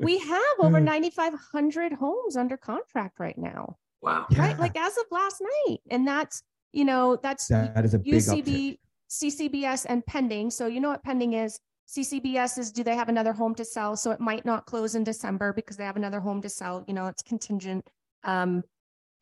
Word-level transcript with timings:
we 0.00 0.18
have 0.18 0.42
over 0.58 0.80
9,500 0.80 1.92
homes 1.92 2.36
under 2.36 2.56
contract 2.56 3.18
right 3.18 3.38
now. 3.38 3.76
Wow. 4.02 4.26
Yeah. 4.30 4.40
Right. 4.40 4.58
Like 4.58 4.78
as 4.78 4.96
of 4.96 5.04
last 5.10 5.42
night. 5.66 5.78
And 5.90 6.06
that's, 6.06 6.42
you 6.72 6.84
know, 6.84 7.16
that's 7.22 7.48
that 7.48 7.84
is 7.84 7.94
a 7.94 7.98
UCB, 7.98 8.44
uptick. 8.44 8.78
CCBS 9.10 9.86
and 9.88 10.04
pending. 10.06 10.50
So 10.50 10.66
you 10.66 10.80
know 10.80 10.90
what 10.90 11.02
pending 11.02 11.34
is? 11.34 11.58
CCBS 11.88 12.58
is 12.58 12.70
do 12.70 12.84
they 12.84 12.94
have 12.94 13.08
another 13.08 13.32
home 13.32 13.54
to 13.56 13.64
sell? 13.64 13.96
So 13.96 14.12
it 14.12 14.20
might 14.20 14.44
not 14.44 14.66
close 14.66 14.94
in 14.94 15.02
December 15.02 15.52
because 15.52 15.76
they 15.76 15.84
have 15.84 15.96
another 15.96 16.20
home 16.20 16.40
to 16.42 16.48
sell. 16.48 16.84
You 16.86 16.94
know, 16.94 17.06
it's 17.06 17.22
contingent. 17.22 17.84
Um, 18.22 18.62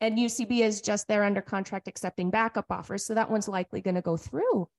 and 0.01 0.17
UCB 0.17 0.61
is 0.61 0.81
just 0.81 1.07
they're 1.07 1.23
under 1.23 1.41
contract 1.41 1.87
accepting 1.87 2.29
backup 2.29 2.67
offers. 2.69 3.05
So 3.05 3.15
that 3.15 3.29
one's 3.29 3.47
likely 3.47 3.81
going 3.81 3.95
to 3.95 4.01
go 4.01 4.15
through. 4.15 4.69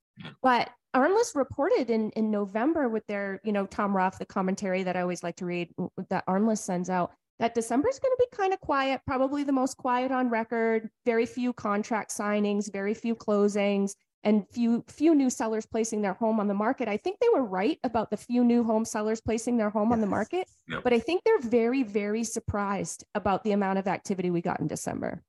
But 0.43 0.71
ARMLS 0.95 1.35
reported 1.35 1.91
in 1.91 2.11
in 2.11 2.31
November 2.31 2.89
with 2.89 3.07
their, 3.07 3.41
you 3.45 3.53
know, 3.53 3.67
Tom 3.67 3.97
Ruff, 3.97 4.19
the 4.19 4.27
commentary 4.27 4.83
that 4.83 4.97
I 4.97 5.03
always 5.03 5.23
like 5.23 5.37
to 5.37 5.47
read 5.47 5.71
that 6.09 6.27
ARMLS 6.27 6.59
sends 6.59 6.91
out, 6.91 7.13
that 7.39 7.55
December 7.55 7.89
is 7.89 7.99
going 7.99 8.13
to 8.13 8.27
be 8.31 8.37
kind 8.37 8.53
of 8.53 8.61
quiet, 8.61 9.01
probably 9.07 9.45
the 9.45 9.53
most 9.53 9.77
quiet 9.77 10.11
on 10.11 10.29
record. 10.29 10.91
Very 11.07 11.27
few 11.27 11.53
contract 11.53 12.11
signings, 12.11 12.73
very 12.73 12.95
few 12.95 13.15
closings, 13.15 13.95
and 14.25 14.47
few 14.49 14.85
few 14.89 15.15
new 15.15 15.31
sellers 15.31 15.67
placing 15.67 16.03
their 16.03 16.15
home 16.15 16.41
on 16.41 16.49
the 16.49 16.55
market. 16.55 16.89
I 16.89 16.97
think 16.97 17.19
they 17.21 17.29
were 17.33 17.45
right 17.45 17.79
about 17.85 18.11
the 18.11 18.17
few 18.17 18.45
new 18.45 18.63
home 18.65 18.85
sellers 18.85 19.21
placing 19.21 19.57
their 19.57 19.71
home 19.71 19.89
yes. 19.89 19.95
on 19.95 20.01
the 20.01 20.07
market, 20.07 20.49
yep. 20.69 20.83
but 20.83 20.93
I 20.93 20.99
think 20.99 21.23
they're 21.25 21.41
very 21.41 21.83
very 21.83 22.25
surprised 22.25 23.05
about 23.15 23.45
the 23.45 23.53
amount 23.53 23.79
of 23.79 23.87
activity 23.87 24.31
we 24.31 24.41
got 24.41 24.61
in 24.61 24.67
December. 24.67 25.23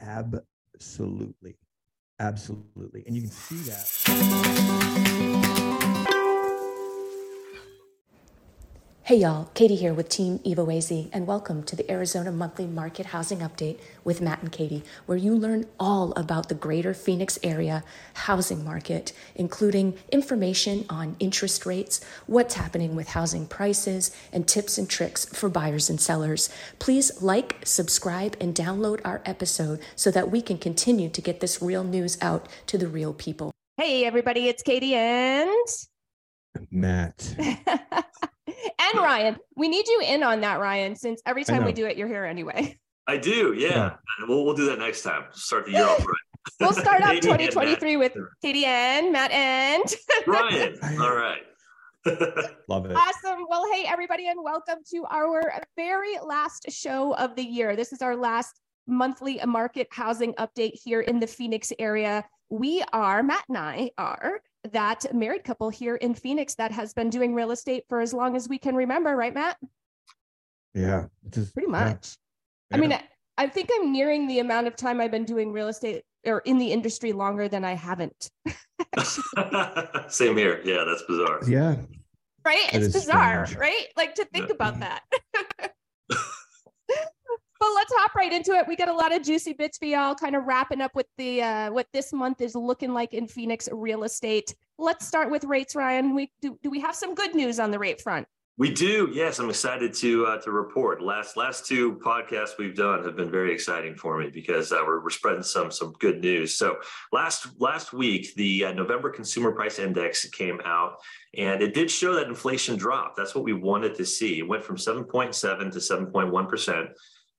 Absolutely. 0.00 1.56
Absolutely. 2.20 3.02
And 3.06 3.16
you 3.16 3.22
can 3.22 3.30
see 3.30 3.56
that. 3.70 5.39
Hey 9.10 9.16
y'all, 9.16 9.50
Katie 9.54 9.74
here 9.74 9.92
with 9.92 10.08
Team 10.08 10.38
Evo 10.46 10.72
AZ, 10.72 11.08
and 11.12 11.26
welcome 11.26 11.64
to 11.64 11.74
the 11.74 11.90
Arizona 11.90 12.30
Monthly 12.30 12.68
Market 12.68 13.06
Housing 13.06 13.40
Update 13.40 13.80
with 14.04 14.20
Matt 14.20 14.40
and 14.40 14.52
Katie, 14.52 14.84
where 15.06 15.18
you 15.18 15.34
learn 15.34 15.66
all 15.80 16.12
about 16.12 16.48
the 16.48 16.54
greater 16.54 16.94
Phoenix 16.94 17.36
area 17.42 17.82
housing 18.14 18.62
market, 18.62 19.12
including 19.34 19.98
information 20.12 20.86
on 20.88 21.16
interest 21.18 21.66
rates, 21.66 22.00
what's 22.28 22.54
happening 22.54 22.94
with 22.94 23.08
housing 23.08 23.48
prices, 23.48 24.16
and 24.32 24.46
tips 24.46 24.78
and 24.78 24.88
tricks 24.88 25.24
for 25.24 25.48
buyers 25.48 25.90
and 25.90 26.00
sellers. 26.00 26.48
Please 26.78 27.20
like, 27.20 27.56
subscribe, 27.64 28.36
and 28.40 28.54
download 28.54 29.00
our 29.04 29.22
episode 29.26 29.80
so 29.96 30.12
that 30.12 30.30
we 30.30 30.40
can 30.40 30.56
continue 30.56 31.08
to 31.08 31.20
get 31.20 31.40
this 31.40 31.60
real 31.60 31.82
news 31.82 32.16
out 32.22 32.48
to 32.68 32.78
the 32.78 32.86
real 32.86 33.12
people. 33.12 33.50
Hey 33.76 34.04
everybody, 34.04 34.46
it's 34.46 34.62
Katie 34.62 34.94
and 34.94 35.66
Matt. 36.70 37.34
and 38.78 38.98
Ryan. 38.98 39.36
We 39.56 39.68
need 39.68 39.88
you 39.88 40.02
in 40.04 40.22
on 40.22 40.40
that, 40.40 40.60
Ryan, 40.60 40.96
since 40.96 41.22
every 41.26 41.44
time 41.44 41.64
we 41.64 41.72
do 41.72 41.86
it, 41.86 41.96
you're 41.96 42.08
here 42.08 42.24
anyway. 42.24 42.78
I 43.06 43.16
do, 43.16 43.54
yeah. 43.56 43.68
yeah. 43.68 43.96
We'll 44.28 44.44
we'll 44.44 44.54
do 44.54 44.66
that 44.66 44.78
next 44.78 45.02
time. 45.02 45.24
Start 45.32 45.66
the 45.66 45.72
year 45.72 45.84
off 45.84 45.98
right. 45.98 46.16
we'll 46.60 46.72
start 46.72 47.02
off 47.02 47.14
2023 47.14 47.96
with 47.96 48.16
Katie 48.40 48.64
and 48.64 49.12
Matt 49.12 49.30
and 49.32 49.82
Ryan. 50.26 50.78
All 51.00 51.14
right. 51.14 51.42
Love 52.68 52.86
it. 52.86 52.96
Awesome. 52.96 53.46
Well, 53.48 53.66
hey, 53.72 53.84
everybody, 53.86 54.28
and 54.28 54.42
welcome 54.42 54.78
to 54.90 55.04
our 55.10 55.52
very 55.76 56.18
last 56.24 56.70
show 56.70 57.14
of 57.16 57.34
the 57.36 57.42
year. 57.42 57.76
This 57.76 57.92
is 57.92 58.00
our 58.00 58.16
last 58.16 58.60
monthly 58.86 59.40
market 59.44 59.88
housing 59.90 60.32
update 60.34 60.78
here 60.82 61.00
in 61.00 61.20
the 61.20 61.26
Phoenix 61.26 61.72
area. 61.78 62.24
We 62.48 62.82
are, 62.92 63.22
Matt 63.22 63.44
and 63.48 63.58
I 63.58 63.90
are 63.98 64.40
that 64.72 65.12
married 65.14 65.44
couple 65.44 65.70
here 65.70 65.96
in 65.96 66.14
Phoenix 66.14 66.54
that 66.56 66.72
has 66.72 66.92
been 66.92 67.10
doing 67.10 67.34
real 67.34 67.50
estate 67.50 67.84
for 67.88 68.00
as 68.00 68.12
long 68.12 68.36
as 68.36 68.48
we 68.48 68.58
can 68.58 68.74
remember, 68.74 69.16
right, 69.16 69.34
Matt? 69.34 69.56
Yeah, 70.74 71.06
just, 71.30 71.54
pretty 71.54 71.68
much. 71.68 72.16
Yeah. 72.70 72.76
I 72.76 72.80
mean, 72.80 72.92
I, 72.92 73.02
I 73.38 73.48
think 73.48 73.70
I'm 73.74 73.92
nearing 73.92 74.28
the 74.28 74.38
amount 74.38 74.66
of 74.66 74.76
time 74.76 75.00
I've 75.00 75.10
been 75.10 75.24
doing 75.24 75.52
real 75.52 75.68
estate 75.68 76.04
or 76.26 76.40
in 76.40 76.58
the 76.58 76.72
industry 76.72 77.12
longer 77.12 77.48
than 77.48 77.64
I 77.64 77.72
haven't. 77.72 78.30
Same 80.08 80.36
here. 80.36 80.60
Yeah, 80.64 80.84
that's 80.86 81.02
bizarre. 81.02 81.40
Yeah. 81.46 81.76
Right? 82.44 82.68
That 82.72 82.82
it's 82.82 82.94
bizarre, 82.94 83.46
strange. 83.46 83.60
right? 83.60 83.86
Like 83.96 84.14
to 84.16 84.24
think 84.26 84.48
yeah. 84.48 84.54
about 84.54 84.80
that. 84.80 85.02
but 87.60 87.68
let's 87.74 87.92
hop 87.94 88.14
right 88.14 88.32
into 88.32 88.52
it. 88.52 88.66
We 88.66 88.74
got 88.74 88.88
a 88.88 88.94
lot 88.94 89.14
of 89.14 89.22
juicy 89.22 89.52
bits 89.52 89.76
for 89.76 89.84
y'all, 89.84 90.14
kind 90.14 90.34
of 90.34 90.44
wrapping 90.44 90.80
up 90.80 90.94
with 90.94 91.06
the 91.18 91.42
uh, 91.42 91.70
what 91.70 91.86
this 91.92 92.12
month 92.12 92.40
is 92.40 92.54
looking 92.54 92.92
like 92.94 93.12
in 93.12 93.28
Phoenix 93.28 93.68
real 93.70 94.02
estate. 94.04 94.54
Let's 94.78 95.06
start 95.06 95.30
with 95.30 95.44
rates, 95.44 95.76
Ryan. 95.76 96.14
We 96.14 96.32
do, 96.40 96.58
do 96.62 96.70
we 96.70 96.80
have 96.80 96.94
some 96.94 97.14
good 97.14 97.34
news 97.34 97.60
on 97.60 97.70
the 97.70 97.78
rate 97.78 98.00
front? 98.00 98.26
We 98.56 98.70
do. 98.70 99.08
Yes, 99.10 99.38
I'm 99.38 99.48
excited 99.48 99.94
to 99.94 100.26
uh, 100.26 100.38
to 100.38 100.52
report. 100.52 101.02
Last 101.02 101.36
last 101.36 101.66
two 101.66 101.94
podcasts 101.96 102.58
we've 102.58 102.76
done 102.76 103.04
have 103.04 103.16
been 103.16 103.30
very 103.30 103.52
exciting 103.52 103.94
for 103.94 104.18
me 104.18 104.28
because 104.28 104.72
uh, 104.72 104.80
we're, 104.86 105.02
we're 105.02 105.10
spreading 105.10 105.42
some 105.42 105.70
some 105.70 105.92
good 105.98 106.20
news. 106.20 106.56
So 106.56 106.76
last 107.12 107.48
last 107.58 107.92
week, 107.92 108.34
the 108.34 108.66
uh, 108.66 108.72
November 108.72 109.10
Consumer 109.10 109.52
Price 109.52 109.78
Index 109.78 110.28
came 110.30 110.60
out, 110.64 110.96
and 111.36 111.62
it 111.62 111.72
did 111.72 111.90
show 111.90 112.14
that 112.14 112.26
inflation 112.26 112.76
dropped. 112.76 113.16
That's 113.16 113.34
what 113.34 113.44
we 113.44 113.52
wanted 113.54 113.94
to 113.96 114.04
see. 114.04 114.38
It 114.38 114.48
went 114.48 114.64
from 114.64 114.76
7.7 114.76 115.32
to 115.72 115.78
7.1 115.78 116.48
percent. 116.48 116.90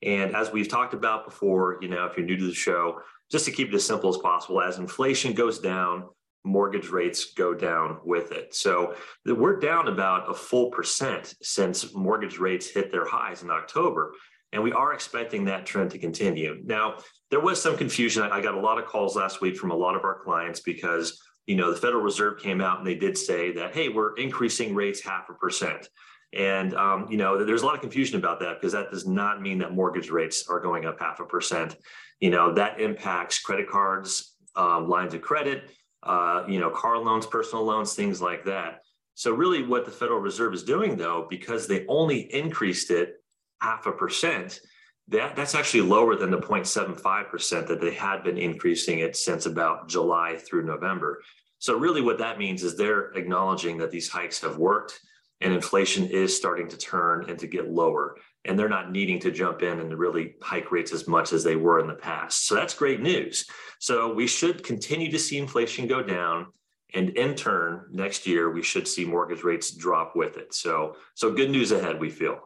And 0.03 0.35
as 0.35 0.51
we've 0.51 0.67
talked 0.67 0.93
about 0.93 1.25
before, 1.25 1.77
you 1.81 1.87
know, 1.87 2.05
if 2.05 2.17
you're 2.17 2.25
new 2.25 2.37
to 2.37 2.47
the 2.47 2.53
show, 2.53 3.01
just 3.31 3.45
to 3.45 3.51
keep 3.51 3.69
it 3.69 3.75
as 3.75 3.85
simple 3.85 4.09
as 4.09 4.17
possible, 4.17 4.61
as 4.61 4.77
inflation 4.77 5.33
goes 5.33 5.59
down, 5.59 6.09
mortgage 6.43 6.89
rates 6.89 7.33
go 7.33 7.53
down 7.53 7.99
with 8.03 8.31
it. 8.31 8.55
So 8.55 8.95
we're 9.25 9.59
down 9.59 9.87
about 9.87 10.29
a 10.29 10.33
full 10.33 10.71
percent 10.71 11.35
since 11.41 11.93
mortgage 11.93 12.39
rates 12.39 12.67
hit 12.67 12.91
their 12.91 13.05
highs 13.05 13.43
in 13.43 13.51
October. 13.51 14.13
And 14.53 14.61
we 14.61 14.73
are 14.73 14.93
expecting 14.93 15.45
that 15.45 15.65
trend 15.65 15.91
to 15.91 15.97
continue. 15.97 16.61
Now, 16.65 16.97
there 17.29 17.39
was 17.39 17.61
some 17.61 17.77
confusion. 17.77 18.23
I 18.23 18.41
got 18.41 18.55
a 18.55 18.59
lot 18.59 18.79
of 18.79 18.85
calls 18.85 19.15
last 19.15 19.39
week 19.39 19.55
from 19.55 19.71
a 19.71 19.75
lot 19.75 19.95
of 19.95 20.03
our 20.03 20.19
clients 20.23 20.59
because, 20.59 21.21
you 21.45 21.55
know, 21.55 21.71
the 21.71 21.77
Federal 21.77 22.03
Reserve 22.03 22.41
came 22.41 22.59
out 22.59 22.79
and 22.79 22.85
they 22.85 22.95
did 22.95 23.17
say 23.17 23.53
that, 23.53 23.73
hey, 23.73 23.87
we're 23.87 24.15
increasing 24.17 24.75
rates 24.75 25.01
half 25.01 25.29
a 25.29 25.33
percent. 25.33 25.87
And 26.33 26.73
um, 26.75 27.07
you 27.09 27.17
know, 27.17 27.43
there's 27.43 27.61
a 27.61 27.65
lot 27.65 27.75
of 27.75 27.81
confusion 27.81 28.17
about 28.17 28.39
that 28.39 28.59
because 28.59 28.73
that 28.73 28.91
does 28.91 29.05
not 29.05 29.41
mean 29.41 29.57
that 29.59 29.73
mortgage 29.73 30.09
rates 30.09 30.47
are 30.49 30.59
going 30.59 30.85
up 30.85 30.99
half 30.99 31.19
a 31.19 31.25
percent. 31.25 31.75
You 32.19 32.29
know, 32.29 32.53
that 32.53 32.79
impacts 32.79 33.39
credit 33.39 33.69
cards, 33.69 34.35
um, 34.55 34.87
lines 34.87 35.13
of 35.13 35.21
credit, 35.21 35.71
uh, 36.03 36.43
you 36.47 36.59
know, 36.59 36.69
car 36.69 36.97
loans, 36.97 37.25
personal 37.25 37.65
loans, 37.65 37.93
things 37.93 38.21
like 38.21 38.45
that. 38.45 38.81
So 39.13 39.33
really, 39.33 39.63
what 39.63 39.85
the 39.85 39.91
Federal 39.91 40.19
Reserve 40.19 40.53
is 40.53 40.63
doing, 40.63 40.95
though, 40.95 41.27
because 41.29 41.67
they 41.67 41.85
only 41.87 42.33
increased 42.33 42.91
it 42.91 43.15
half 43.61 43.85
a 43.85 43.91
percent, 43.91 44.61
that 45.09 45.35
that's 45.35 45.53
actually 45.53 45.81
lower 45.81 46.15
than 46.15 46.31
the 46.31 46.37
0.75 46.37 47.29
percent 47.29 47.67
that 47.67 47.81
they 47.81 47.93
had 47.93 48.23
been 48.23 48.37
increasing 48.37 48.99
it 48.99 49.17
since 49.17 49.45
about 49.45 49.89
July 49.89 50.37
through 50.37 50.63
November. 50.63 51.21
So 51.59 51.77
really, 51.77 52.01
what 52.01 52.17
that 52.19 52.39
means 52.39 52.63
is 52.63 52.77
they're 52.77 53.11
acknowledging 53.11 53.77
that 53.79 53.91
these 53.91 54.07
hikes 54.07 54.39
have 54.41 54.57
worked 54.57 54.99
and 55.41 55.53
inflation 55.53 56.07
is 56.07 56.35
starting 56.35 56.67
to 56.69 56.77
turn 56.77 57.29
and 57.29 57.37
to 57.39 57.47
get 57.47 57.71
lower. 57.71 58.17
And 58.45 58.57
they're 58.57 58.69
not 58.69 58.91
needing 58.91 59.19
to 59.19 59.31
jump 59.31 59.61
in 59.61 59.79
and 59.79 59.97
really 59.97 60.35
hike 60.41 60.71
rates 60.71 60.91
as 60.91 61.07
much 61.07 61.33
as 61.33 61.43
they 61.43 61.55
were 61.55 61.79
in 61.79 61.87
the 61.87 61.93
past. 61.93 62.47
So 62.47 62.55
that's 62.55 62.73
great 62.73 63.01
news. 63.01 63.45
So 63.79 64.13
we 64.13 64.27
should 64.27 64.63
continue 64.63 65.11
to 65.11 65.19
see 65.19 65.37
inflation 65.37 65.87
go 65.87 66.01
down. 66.01 66.47
And 66.93 67.09
in 67.11 67.35
turn 67.35 67.85
next 67.91 68.27
year 68.27 68.49
we 68.51 68.61
should 68.61 68.87
see 68.87 69.05
mortgage 69.05 69.43
rates 69.43 69.71
drop 69.71 70.15
with 70.15 70.37
it. 70.37 70.53
So 70.53 70.95
so 71.15 71.31
good 71.31 71.49
news 71.49 71.71
ahead 71.71 71.99
we 71.99 72.09
feel. 72.09 72.39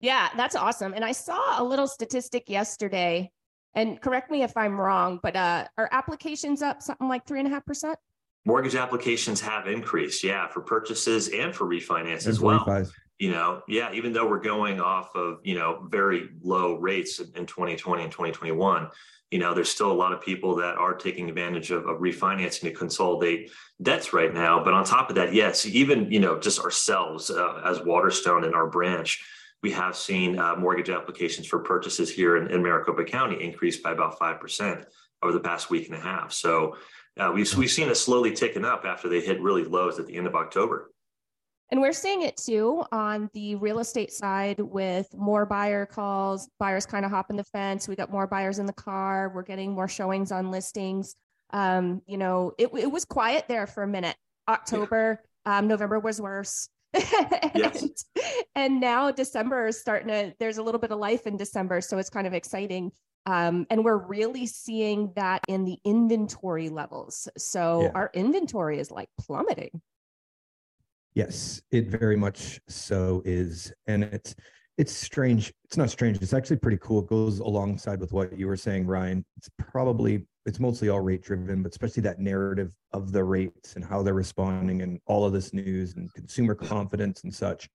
Yeah 0.00 0.28
that's 0.36 0.56
awesome. 0.56 0.92
And 0.94 1.04
i 1.04 1.12
saw 1.12 1.62
a 1.62 1.64
little 1.64 1.86
statistic 1.86 2.48
yesterday 2.48 3.30
and 3.74 4.00
correct 4.00 4.30
me 4.30 4.42
if 4.42 4.56
i'm 4.56 4.80
wrong 4.80 5.20
but 5.22 5.36
uh 5.36 5.66
are 5.78 5.88
applications 5.92 6.62
up 6.62 6.82
something 6.82 7.08
like 7.08 7.26
three 7.26 7.38
and 7.38 7.48
a 7.48 7.50
half 7.50 7.64
percent 7.64 7.98
mortgage 8.44 8.74
applications 8.74 9.40
have 9.40 9.66
increased 9.66 10.24
yeah 10.24 10.48
for 10.48 10.60
purchases 10.60 11.28
and 11.28 11.54
for 11.54 11.66
refinance 11.66 12.26
as 12.26 12.40
well. 12.40 12.64
you 13.18 13.30
know 13.30 13.62
yeah 13.68 13.92
even 13.92 14.12
though 14.12 14.26
we're 14.26 14.40
going 14.40 14.80
off 14.80 15.14
of 15.14 15.38
you 15.44 15.54
know 15.54 15.86
very 15.90 16.30
low 16.42 16.76
rates 16.76 17.20
in 17.20 17.46
2020 17.46 18.02
and 18.02 18.12
2021 18.12 18.88
you 19.30 19.38
know 19.38 19.54
there's 19.54 19.68
still 19.68 19.92
a 19.92 19.94
lot 19.94 20.12
of 20.12 20.20
people 20.20 20.56
that 20.56 20.76
are 20.76 20.94
taking 20.94 21.28
advantage 21.28 21.70
of, 21.70 21.86
of 21.86 21.98
refinancing 21.98 22.62
to 22.62 22.72
consolidate 22.72 23.50
debts 23.80 24.12
right 24.12 24.34
now. 24.34 24.62
But 24.62 24.74
on 24.74 24.84
top 24.84 25.10
of 25.10 25.16
that 25.16 25.34
yes 25.34 25.66
even 25.66 26.10
you 26.10 26.20
know 26.20 26.38
just 26.38 26.60
ourselves 26.60 27.30
uh, 27.30 27.60
as 27.64 27.80
waterstone 27.84 28.44
and 28.44 28.54
our 28.54 28.66
branch 28.66 29.22
we 29.62 29.70
have 29.72 29.94
seen 29.94 30.38
uh, 30.38 30.56
mortgage 30.56 30.88
applications 30.88 31.46
for 31.46 31.58
purchases 31.58 32.10
here 32.10 32.38
in, 32.38 32.50
in 32.50 32.62
maricopa 32.62 33.04
county 33.04 33.42
increase 33.42 33.76
by 33.76 33.92
about 33.92 34.18
5% 34.18 34.86
over 35.22 35.32
the 35.32 35.40
past 35.40 35.68
week 35.68 35.86
and 35.86 35.96
a 35.96 36.00
half. 36.00 36.32
So 36.32 36.76
uh, 37.20 37.30
we've, 37.32 37.52
we've 37.56 37.70
seen 37.70 37.88
it 37.88 37.96
slowly 37.96 38.32
ticking 38.32 38.64
up 38.64 38.84
after 38.84 39.08
they 39.08 39.20
hit 39.20 39.40
really 39.40 39.64
lows 39.64 39.98
at 39.98 40.06
the 40.06 40.16
end 40.16 40.26
of 40.26 40.34
October. 40.34 40.90
And 41.70 41.80
we're 41.80 41.92
seeing 41.92 42.22
it 42.22 42.36
too 42.36 42.82
on 42.90 43.30
the 43.32 43.54
real 43.54 43.78
estate 43.78 44.12
side 44.12 44.58
with 44.58 45.06
more 45.16 45.46
buyer 45.46 45.86
calls, 45.86 46.48
buyers 46.58 46.84
kind 46.84 47.04
of 47.04 47.12
hopping 47.12 47.36
the 47.36 47.44
fence. 47.44 47.86
We 47.86 47.94
got 47.94 48.10
more 48.10 48.26
buyers 48.26 48.58
in 48.58 48.66
the 48.66 48.72
car. 48.72 49.30
We're 49.32 49.42
getting 49.42 49.72
more 49.72 49.86
showings 49.86 50.32
on 50.32 50.50
listings. 50.50 51.14
Um, 51.52 52.02
you 52.06 52.18
know, 52.18 52.52
it, 52.58 52.70
it 52.74 52.90
was 52.90 53.04
quiet 53.04 53.44
there 53.48 53.68
for 53.68 53.84
a 53.84 53.88
minute. 53.88 54.16
October, 54.48 55.22
yeah. 55.46 55.58
um, 55.58 55.68
November 55.68 56.00
was 56.00 56.20
worse. 56.20 56.68
Yes. 57.54 57.82
and, 57.82 57.90
and 58.56 58.80
now 58.80 59.10
December 59.10 59.68
is 59.68 59.80
starting 59.80 60.08
to, 60.08 60.34
there's 60.40 60.58
a 60.58 60.62
little 60.62 60.80
bit 60.80 60.90
of 60.90 60.98
life 60.98 61.26
in 61.26 61.36
December. 61.36 61.80
So 61.80 61.98
it's 61.98 62.10
kind 62.10 62.26
of 62.26 62.32
exciting. 62.32 62.90
Um, 63.26 63.66
and 63.70 63.84
we're 63.84 63.98
really 63.98 64.46
seeing 64.46 65.12
that 65.16 65.42
in 65.46 65.64
the 65.64 65.78
inventory 65.84 66.68
levels. 66.68 67.28
So 67.36 67.82
Yeah. 67.82 67.92
our 67.94 68.10
inventory 68.14 68.78
is 68.78 68.90
like 68.90 69.08
plummeting. 69.18 69.82
Yes, 71.14 71.60
it 71.70 71.88
very 71.88 72.16
much 72.16 72.60
so 72.68 73.22
is. 73.24 73.72
And 73.86 74.04
it's 74.04 74.34
it's 74.78 74.92
strange. 74.92 75.52
It's 75.64 75.76
not 75.76 75.90
strange. 75.90 76.22
It's 76.22 76.32
actually 76.32 76.56
pretty 76.56 76.78
cool. 76.78 77.00
It 77.00 77.08
goes 77.08 77.40
alongside 77.40 78.00
with 78.00 78.14
what 78.14 78.38
you 78.38 78.46
were 78.46 78.56
saying, 78.56 78.86
Ryan. 78.86 79.24
It's 79.36 79.50
probably 79.58 80.26
it's 80.46 80.58
mostly 80.58 80.88
all 80.88 81.00
rate 81.00 81.22
driven, 81.22 81.62
but 81.62 81.72
especially 81.72 82.02
that 82.04 82.18
narrative 82.18 82.72
of 82.92 83.12
the 83.12 83.22
rates 83.22 83.76
and 83.76 83.84
how 83.84 84.02
they're 84.02 84.14
responding 84.14 84.80
and 84.80 84.98
all 85.06 85.26
of 85.26 85.34
this 85.34 85.52
news 85.52 85.96
and 85.96 86.12
consumer 86.14 86.54
confidence 86.54 87.24
and 87.24 87.34
such. 87.34 87.68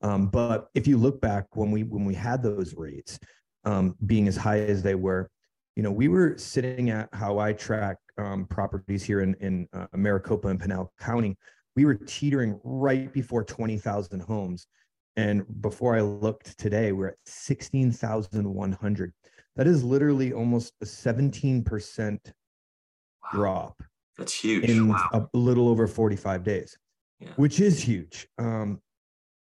Um, 0.00 0.28
but 0.28 0.68
if 0.74 0.86
you 0.86 0.96
look 0.96 1.20
back 1.20 1.54
when 1.54 1.70
we 1.70 1.82
when 1.82 2.06
we 2.06 2.14
had 2.14 2.42
those 2.42 2.74
rates 2.74 3.18
um, 3.64 3.94
being 4.06 4.28
as 4.28 4.36
high 4.36 4.60
as 4.60 4.82
they 4.82 4.94
were, 4.94 5.30
you 5.76 5.82
know, 5.82 5.92
we 5.92 6.08
were 6.08 6.36
sitting 6.38 6.90
at 6.90 7.08
how 7.12 7.38
I 7.38 7.52
track 7.52 7.96
um, 8.16 8.46
properties 8.46 9.04
here 9.04 9.20
in 9.20 9.34
in 9.40 9.68
uh, 9.72 9.86
Maricopa 9.94 10.48
and 10.48 10.58
Pinal 10.60 10.92
County 11.00 11.36
we 11.78 11.84
were 11.84 11.94
teetering 11.94 12.58
right 12.64 13.12
before 13.12 13.44
20,000 13.44 14.18
homes. 14.18 14.66
And 15.16 15.44
before 15.60 15.94
I 15.94 16.00
looked 16.00 16.58
today, 16.58 16.90
we're 16.90 17.06
at 17.10 17.18
16,100. 17.24 19.12
That 19.54 19.66
is 19.68 19.84
literally 19.84 20.32
almost 20.32 20.72
a 20.82 20.84
17% 20.84 22.18
Wow, 23.22 23.30
drop 23.32 23.82
That's 24.16 24.34
huge. 24.34 24.64
in 24.64 24.88
wow. 24.88 25.08
a 25.12 25.38
little 25.38 25.68
over 25.68 25.86
45 25.86 26.42
days, 26.42 26.76
Yeah. 27.20 27.28
which 27.36 27.60
is 27.60 27.80
huge. 27.80 28.26
Um, 28.38 28.80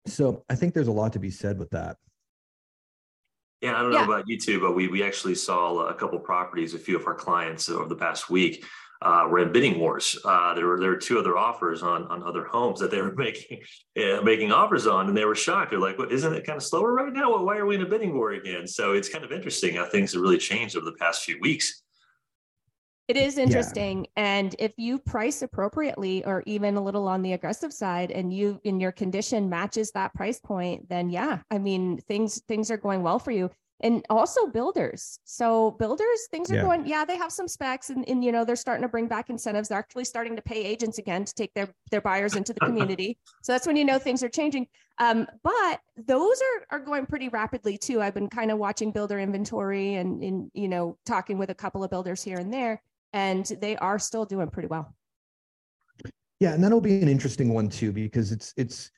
so 0.07 0.43
I 0.49 0.55
think 0.55 0.73
there's 0.73 0.89
a 0.89 0.93
lot 0.93 1.13
to 1.13 1.19
be 1.19 1.31
said 1.31 1.59
with 1.59 1.69
that. 1.73 1.99
Yeah, 3.63 3.79
I 3.79 3.83
don't 3.83 3.93
Yeah. 3.93 4.05
know 4.05 4.13
about 4.13 4.29
you 4.29 4.37
two, 4.37 4.61
but 4.61 4.73
we 4.73 4.89
we 4.89 5.03
actually 5.05 5.37
saw 5.37 5.87
a 5.87 5.95
couple 5.95 6.19
properties. 6.19 6.75
A 6.75 6.79
few 6.79 6.97
of 6.97 7.07
our 7.07 7.15
clients 7.15 7.69
over 7.69 7.89
the 7.89 7.95
past 7.97 8.29
week 8.29 8.65
uh, 9.03 9.27
were 9.31 9.39
in 9.39 9.53
bidding 9.53 9.79
wars. 9.79 10.19
Uh, 10.25 10.53
there 10.55 10.67
were 10.67 10.81
there 10.81 10.91
were 10.91 10.97
two 10.97 11.17
other 11.19 11.39
offers 11.39 11.81
on 11.83 12.05
on 12.09 12.25
other 12.25 12.45
homes 12.45 12.81
that 12.81 12.91
they 12.91 13.01
were 13.01 13.15
making 13.27 13.61
uh, 13.97 14.21
making 14.23 14.51
offers 14.51 14.89
on, 14.89 15.09
and 15.09 15.17
they 15.17 15.25
were 15.25 15.37
shocked. 15.37 15.71
They're 15.71 15.79
like, 15.79 15.97
"What? 15.97 16.11
Isn't 16.11 16.35
it 16.35 16.45
kind 16.45 16.57
of 16.57 16.63
slower 16.65 16.93
right 16.93 17.13
now? 17.13 17.31
Well, 17.31 17.45
why 17.47 17.57
are 17.57 17.67
we 17.67 17.77
in 17.77 17.83
a 17.83 17.87
bidding 17.87 18.15
war 18.15 18.33
again?" 18.33 18.67
So 18.67 18.93
it's 18.95 19.09
kind 19.09 19.25
of 19.25 19.31
interesting 19.31 19.77
how 19.77 19.85
things 19.87 20.13
have 20.13 20.23
really 20.23 20.39
changed 20.39 20.77
over 20.77 20.85
the 20.85 20.97
past 20.99 21.23
few 21.23 21.39
weeks. 21.41 21.83
It 23.09 23.17
is 23.17 23.37
interesting. 23.37 24.07
And 24.17 24.55
if 24.59 24.73
you 24.79 24.99
price 24.99 25.43
appropriately 25.43 26.25
or 26.25 26.43
even 26.47 26.77
a 26.77 26.81
little 26.83 27.09
on 27.09 27.23
the 27.23 27.33
aggressive 27.33 27.73
side 27.73 28.11
and 28.11 28.33
you 28.33 28.61
in 28.65 28.81
your 28.81 28.93
condition 28.93 29.51
matches 29.51 29.91
that 29.93 30.15
price 30.15 30.39
point, 30.39 30.89
then 30.89 31.11
yeah, 31.11 31.41
I 31.51 31.59
mean 31.59 31.99
things 31.99 32.41
things 32.47 32.71
are 32.71 32.77
going 32.77 33.03
well 33.03 33.19
for 33.19 33.33
you. 33.33 33.51
And 33.81 34.07
also 34.09 34.47
builders. 34.47 35.19
So 35.25 35.73
builders, 35.73 36.29
things 36.31 36.53
are 36.53 36.55
Yeah. 36.55 36.63
going, 36.63 36.87
yeah, 36.87 37.05
they 37.05 37.17
have 37.17 37.33
some 37.33 37.49
specs 37.49 37.91
and, 37.91 38.09
and 38.09 38.25
you 38.25 38.31
know, 38.31 38.45
they're 38.45 38.55
starting 38.55 38.83
to 38.83 38.89
bring 38.89 39.09
back 39.09 39.29
incentives. 39.29 39.69
They're 39.69 39.79
actually 39.79 40.05
starting 40.05 40.37
to 40.37 40.43
pay 40.43 40.63
agents 40.65 40.99
again 40.99 41.25
to 41.25 41.35
take 41.35 41.53
their 41.55 41.75
their 41.91 42.01
buyers 42.01 42.37
into 42.37 42.53
the 42.53 42.61
community. 42.61 43.19
so 43.43 43.53
that's 43.53 43.67
when 43.67 43.77
you 43.77 43.85
know 43.85 43.99
things 43.99 44.23
are 44.23 44.29
changing. 44.29 44.69
Um, 44.99 45.27
but 45.43 45.81
those 45.97 46.41
are 46.41 46.79
are 46.79 46.81
going 46.81 47.07
pretty 47.07 47.29
rapidly 47.29 47.77
too. 47.77 48.01
I've 48.01 48.15
been 48.15 48.29
kind 48.29 48.53
of 48.53 48.59
watching 48.59 48.93
builder 48.93 49.19
inventory 49.19 49.97
and 49.97 50.23
in 50.23 50.51
you 50.55 50.69
know 50.69 50.97
talking 51.05 51.37
with 51.37 51.51
a 51.51 51.55
couple 51.55 51.83
of 51.83 51.91
builders 51.91 52.23
here 52.23 52.39
and 52.39 52.53
there 52.55 52.81
and 53.13 53.45
they 53.61 53.77
are 53.77 53.99
still 53.99 54.25
doing 54.25 54.49
pretty 54.49 54.69
well. 54.69 54.95
Yeah, 56.41 56.55
and 56.55 56.63
that'll 56.63 56.81
be 56.81 57.01
an 57.01 57.09
interesting 57.09 57.55
one 57.55 57.69
too 57.69 57.93
because 57.93 58.33
it's 58.33 58.53
it's 58.57 58.91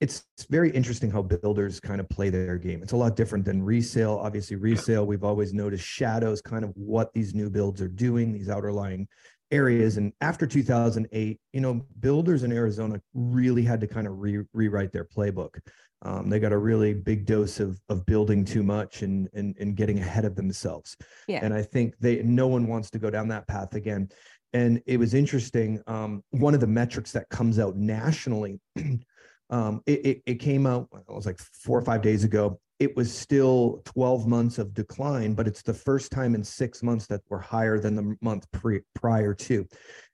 it's 0.00 0.24
very 0.50 0.70
interesting 0.70 1.10
how 1.10 1.22
builders 1.22 1.80
kind 1.80 2.00
of 2.00 2.08
play 2.08 2.28
their 2.30 2.58
game. 2.58 2.82
It's 2.82 2.92
a 2.92 2.96
lot 2.96 3.16
different 3.16 3.44
than 3.44 3.62
resale. 3.62 4.20
Obviously, 4.22 4.56
resale 4.56 5.06
we've 5.06 5.24
always 5.24 5.54
noticed 5.54 5.84
shadows 5.84 6.40
kind 6.40 6.64
of 6.64 6.72
what 6.74 7.12
these 7.14 7.34
new 7.34 7.48
builds 7.48 7.80
are 7.80 7.88
doing, 7.88 8.32
these 8.32 8.48
outer 8.48 8.72
lying 8.72 9.08
areas. 9.50 9.96
And 9.96 10.12
after 10.20 10.46
2008, 10.46 11.40
you 11.52 11.60
know, 11.60 11.86
builders 12.00 12.42
in 12.42 12.52
Arizona 12.52 13.00
really 13.14 13.62
had 13.62 13.80
to 13.80 13.86
kind 13.86 14.06
of 14.06 14.18
re- 14.18 14.44
rewrite 14.52 14.92
their 14.92 15.04
playbook. 15.04 15.58
Um, 16.04 16.28
they 16.28 16.38
got 16.38 16.52
a 16.52 16.58
really 16.58 16.94
big 16.94 17.26
dose 17.26 17.60
of 17.60 17.80
of 17.88 18.04
building 18.06 18.44
too 18.44 18.62
much 18.62 19.02
and 19.02 19.28
and 19.34 19.56
and 19.58 19.76
getting 19.76 19.98
ahead 19.98 20.24
of 20.24 20.36
themselves. 20.36 20.96
Yeah. 21.26 21.40
And 21.42 21.54
I 21.54 21.62
think 21.62 21.94
they 21.98 22.22
no 22.22 22.46
one 22.46 22.66
wants 22.66 22.90
to 22.90 22.98
go 22.98 23.10
down 23.10 23.28
that 23.28 23.46
path 23.46 23.74
again. 23.74 24.10
And 24.54 24.80
it 24.86 24.98
was 24.98 25.14
interesting. 25.14 25.82
Um, 25.88 26.22
one 26.30 26.54
of 26.54 26.60
the 26.60 26.66
metrics 26.66 27.10
that 27.12 27.28
comes 27.28 27.58
out 27.58 27.76
nationally, 27.76 28.60
um, 29.50 29.82
it, 29.84 30.06
it, 30.06 30.22
it 30.26 30.34
came 30.36 30.64
out, 30.64 30.88
it 30.92 31.12
was 31.12 31.26
like 31.26 31.40
four 31.40 31.76
or 31.76 31.82
five 31.82 32.02
days 32.02 32.22
ago. 32.22 32.60
It 32.78 32.96
was 32.96 33.12
still 33.12 33.82
12 33.84 34.28
months 34.28 34.58
of 34.58 34.72
decline, 34.72 35.34
but 35.34 35.48
it's 35.48 35.62
the 35.62 35.74
first 35.74 36.12
time 36.12 36.36
in 36.36 36.44
six 36.44 36.84
months 36.84 37.08
that 37.08 37.22
we're 37.28 37.40
higher 37.40 37.80
than 37.80 37.96
the 37.96 38.16
month 38.20 38.46
pre, 38.52 38.80
prior 38.94 39.34
to. 39.34 39.66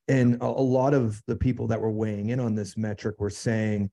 And 0.08 0.36
a, 0.40 0.46
a 0.46 0.46
lot 0.46 0.94
of 0.94 1.20
the 1.26 1.36
people 1.36 1.66
that 1.66 1.80
were 1.80 1.90
weighing 1.90 2.30
in 2.30 2.40
on 2.40 2.54
this 2.54 2.78
metric 2.78 3.16
were 3.18 3.30
saying, 3.30 3.90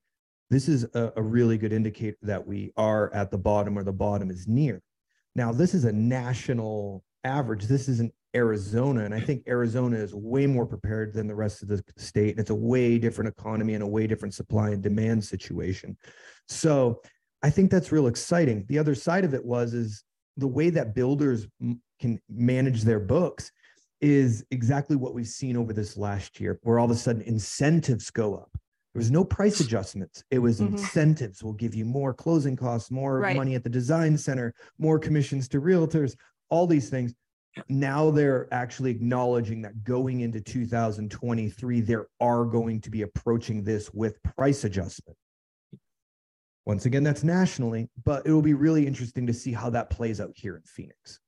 this 0.50 0.68
is 0.68 0.86
a, 0.94 1.14
a 1.16 1.22
really 1.22 1.58
good 1.58 1.74
indicator 1.74 2.18
that 2.24 2.46
we 2.46 2.72
are 2.78 3.14
at 3.14 3.32
the 3.32 3.38
bottom 3.38 3.78
or 3.78 3.84
the 3.84 3.92
bottom 3.92 4.30
is 4.30 4.48
near. 4.48 4.82
Now, 5.36 5.52
this 5.52 5.74
is 5.74 5.86
a 5.86 5.92
national 5.92 7.04
average. 7.24 7.66
This 7.66 7.90
isn't 7.90 8.14
Arizona. 8.36 9.04
And 9.04 9.14
I 9.14 9.20
think 9.20 9.44
Arizona 9.48 9.98
is 9.98 10.14
way 10.14 10.48
more 10.48 10.66
prepared 10.66 11.14
than 11.14 11.28
the 11.28 11.36
rest 11.36 11.62
of 11.62 11.68
the 11.68 11.84
state. 11.98 12.32
And 12.32 12.40
it's 12.40 12.50
a 12.50 12.56
way 12.56 12.98
different 12.98 13.30
economy 13.30 13.74
and 13.74 13.84
a 13.84 13.88
way 13.88 14.08
different 14.08 14.34
supply 14.34 14.70
and 14.70 14.82
demand 14.82 15.24
situation. 15.24 15.98
So 16.48 17.02
I 17.44 17.50
think 17.50 17.72
that's 17.72 17.92
real 17.92 18.08
exciting. 18.08 18.66
The 18.68 18.80
other 18.80 18.96
side 18.96 19.26
of 19.26 19.34
it 19.34 19.44
was 19.44 19.74
is 19.74 20.04
the 20.38 20.48
way 20.48 20.70
that 20.70 20.96
builders 20.96 21.48
can 22.00 22.20
manage 22.30 22.84
their 22.84 23.00
books 23.00 23.52
is 24.02 24.46
exactly 24.52 24.96
what 24.96 25.16
we've 25.16 25.28
seen 25.28 25.58
over 25.58 25.74
this 25.74 25.98
last 25.98 26.40
year, 26.40 26.60
where 26.62 26.78
all 26.78 26.86
of 26.86 26.92
a 26.92 26.96
sudden 26.96 27.24
incentives 27.24 28.12
go 28.12 28.36
up. 28.36 28.52
There 28.98 29.02
was 29.02 29.12
no 29.12 29.24
price 29.24 29.60
adjustments. 29.60 30.24
It 30.32 30.40
was 30.40 30.60
Mhm. 30.60 30.70
incentives 30.70 31.44
will 31.44 31.54
give 31.54 31.76
you 31.76 31.86
more 31.86 32.16
closing 32.16 32.56
costs, 32.56 32.90
more 32.90 33.20
Right. 33.20 33.36
money 33.36 33.54
at 33.54 33.64
the 33.64 33.70
design 33.70 34.18
center, 34.18 34.56
more 34.80 34.98
commissions 34.98 35.48
to 35.50 35.62
realtors, 35.62 36.18
all 36.50 36.66
these 36.66 36.90
things. 36.90 37.14
Now 37.70 38.10
they're 38.10 38.52
actually 38.52 38.90
acknowledging 38.90 39.62
that 39.62 39.84
going 39.84 40.22
into 40.22 40.42
2023, 40.42 41.80
there 41.80 42.08
are 42.20 42.44
going 42.44 42.82
to 42.82 42.90
be 42.90 43.04
approaching 43.04 43.64
this 43.64 43.94
with 43.94 44.20
price 44.24 44.64
adjustment. 44.64 45.16
Once 46.66 46.88
again, 46.88 47.04
that's 47.04 47.24
nationally, 47.24 47.92
but 48.04 48.26
it 48.26 48.32
will 48.32 48.42
be 48.42 48.56
really 48.56 48.88
interesting 48.88 49.28
to 49.28 49.34
see 49.34 49.54
how 49.54 49.70
that 49.70 49.92
plays 49.92 50.20
out 50.20 50.34
here 50.36 50.56
in 50.56 50.64
Phoenix. 50.64 51.20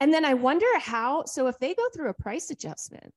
And 0.00 0.12
then 0.12 0.26
I 0.26 0.34
wonder 0.34 0.66
how, 0.80 1.24
so 1.24 1.46
if 1.46 1.58
they 1.58 1.74
go 1.74 1.88
through 1.94 2.10
a 2.10 2.14
price 2.14 2.50
adjustment, 2.50 3.14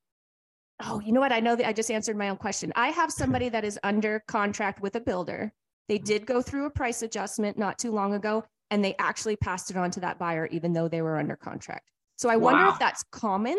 oh, 0.85 0.99
you 0.99 1.11
know 1.11 1.19
what? 1.19 1.31
I 1.31 1.39
know 1.39 1.55
that 1.55 1.67
I 1.67 1.73
just 1.73 1.91
answered 1.91 2.17
my 2.17 2.29
own 2.29 2.37
question. 2.37 2.71
I 2.75 2.89
have 2.89 3.11
somebody 3.11 3.49
that 3.49 3.63
is 3.63 3.79
under 3.83 4.23
contract 4.27 4.81
with 4.81 4.95
a 4.95 5.01
builder. 5.01 5.51
They 5.87 5.97
mm-hmm. 5.97 6.05
did 6.05 6.25
go 6.25 6.41
through 6.41 6.65
a 6.65 6.69
price 6.69 7.01
adjustment 7.01 7.57
not 7.57 7.79
too 7.79 7.91
long 7.91 8.13
ago, 8.13 8.43
and 8.71 8.83
they 8.83 8.95
actually 8.99 9.35
passed 9.35 9.69
it 9.69 9.77
on 9.77 9.91
to 9.91 9.99
that 10.01 10.19
buyer, 10.19 10.47
even 10.47 10.73
though 10.73 10.87
they 10.87 11.01
were 11.01 11.17
under 11.17 11.35
contract. 11.35 11.89
So 12.17 12.29
I 12.29 12.35
wonder 12.35 12.63
Wow. 12.65 12.73
if 12.73 12.79
that's 12.79 13.03
common. 13.11 13.57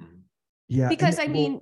Mm-hmm. 0.00 0.20
Yeah. 0.68 0.88
Because, 0.88 1.18
I 1.18 1.24
will- 1.24 1.32
mean, 1.32 1.60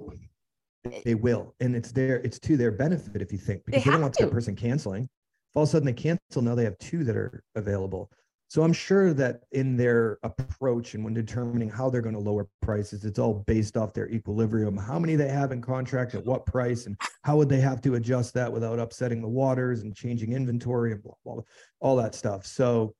they 1.05 1.15
will, 1.15 1.55
and 1.61 1.75
it's 1.75 1.93
their 1.93 2.17
it's 2.17 2.38
to 2.41 2.57
their 2.57 2.71
benefit 2.71 3.21
if 3.21 3.33
you 3.33 3.38
think 3.38 3.65
because 3.67 3.85
they, 3.85 3.91
don't 3.91 4.00
want 4.00 4.15
to. 4.15 4.25
that 4.25 4.33
person 4.33 4.57
canceling. 4.57 5.03
If 5.05 5.57
all 5.57 5.62
of 5.65 5.69
a 5.69 5.73
sudden 5.73 5.87
they 5.87 5.93
cancel, 5.93 6.41
now 6.41 6.55
they 6.55 6.65
have 6.65 6.79
two 6.79 7.05
that 7.05 7.17
are 7.17 7.43
available. 7.57 8.11
So 8.50 8.62
I'm 8.62 8.73
sure 8.73 9.12
that 9.12 9.43
in 9.52 9.76
their 9.76 10.19
approach 10.23 10.95
and 10.95 11.05
when 11.05 11.12
determining 11.12 11.69
how 11.69 11.90
they're 11.90 12.00
going 12.00 12.14
to 12.14 12.21
lower 12.21 12.49
prices, 12.62 13.05
it's 13.05 13.19
all 13.19 13.45
based 13.47 13.76
off 13.76 13.93
their 13.93 14.09
equilibrium, 14.09 14.75
how 14.75 14.99
many 14.99 15.17
they 15.17 15.28
have 15.28 15.52
in 15.52 15.61
contract 15.61 16.14
at 16.14 16.25
what 16.25 16.47
price, 16.47 16.87
and 16.87 16.99
how 17.25 17.37
would 17.37 17.50
they 17.50 17.61
have 17.61 17.83
to 17.83 17.97
adjust 17.97 18.33
that 18.35 18.50
without 18.50 18.78
upsetting 18.78 19.21
the 19.21 19.28
waters 19.28 19.83
and 19.83 19.95
changing 19.95 20.33
inventory 20.33 20.93
and 20.93 21.02
blah 21.02 21.12
blah, 21.25 21.35
blah 21.35 21.43
all 21.81 21.95
that 21.97 22.14
stuff. 22.14 22.47
So 22.47 22.95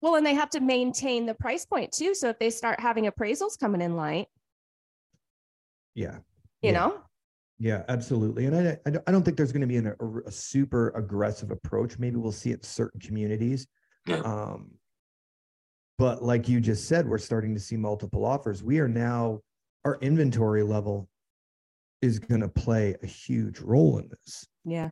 Well, 0.00 0.14
and 0.16 0.24
they 0.24 0.34
have 0.34 0.48
to 0.50 0.60
maintain 0.60 1.26
the 1.26 1.34
price 1.34 1.66
point 1.66 1.92
too. 1.92 2.14
So 2.14 2.30
if 2.30 2.38
they 2.38 2.48
start 2.48 2.80
having 2.80 3.04
appraisals 3.04 3.58
coming 3.60 3.82
in 3.82 3.96
light, 3.96 4.28
yeah, 5.94 6.16
you 6.62 6.70
Yeah. 6.70 6.72
know, 6.72 7.02
Yeah, 7.58 7.84
absolutely. 7.88 8.46
And 8.46 8.56
I, 8.56 8.78
I 9.06 9.10
don't- 9.12 9.22
think 9.24 9.36
there's 9.36 9.52
going 9.52 9.60
to 9.60 9.66
be 9.66 9.76
an, 9.76 9.94
a, 10.00 10.18
a 10.26 10.30
super 10.32 10.88
aggressive 10.96 11.50
approach. 11.50 11.98
Maybe 11.98 12.16
we'll 12.16 12.32
see 12.32 12.50
it 12.50 12.60
in 12.60 12.62
certain 12.62 12.98
communities. 13.00 13.66
Yeah. 14.06 14.20
Um, 14.20 14.70
but 15.98 16.22
like 16.22 16.48
you 16.48 16.60
just 16.60 16.88
said, 16.88 17.08
we're 17.08 17.18
starting 17.18 17.54
to 17.54 17.60
see 17.60 17.76
multiple 17.76 18.24
offers. 18.24 18.62
We 18.62 18.80
are 18.80 18.88
now, 18.88 19.40
our 19.84 19.98
inventory 20.00 20.62
level 20.62 21.08
is 22.02 22.18
going 22.18 22.40
to 22.40 22.48
play 22.48 22.96
a 23.02 23.06
huge 23.06 23.60
role 23.60 23.98
in 23.98 24.08
this. 24.08 24.46
yeah, 24.64 24.90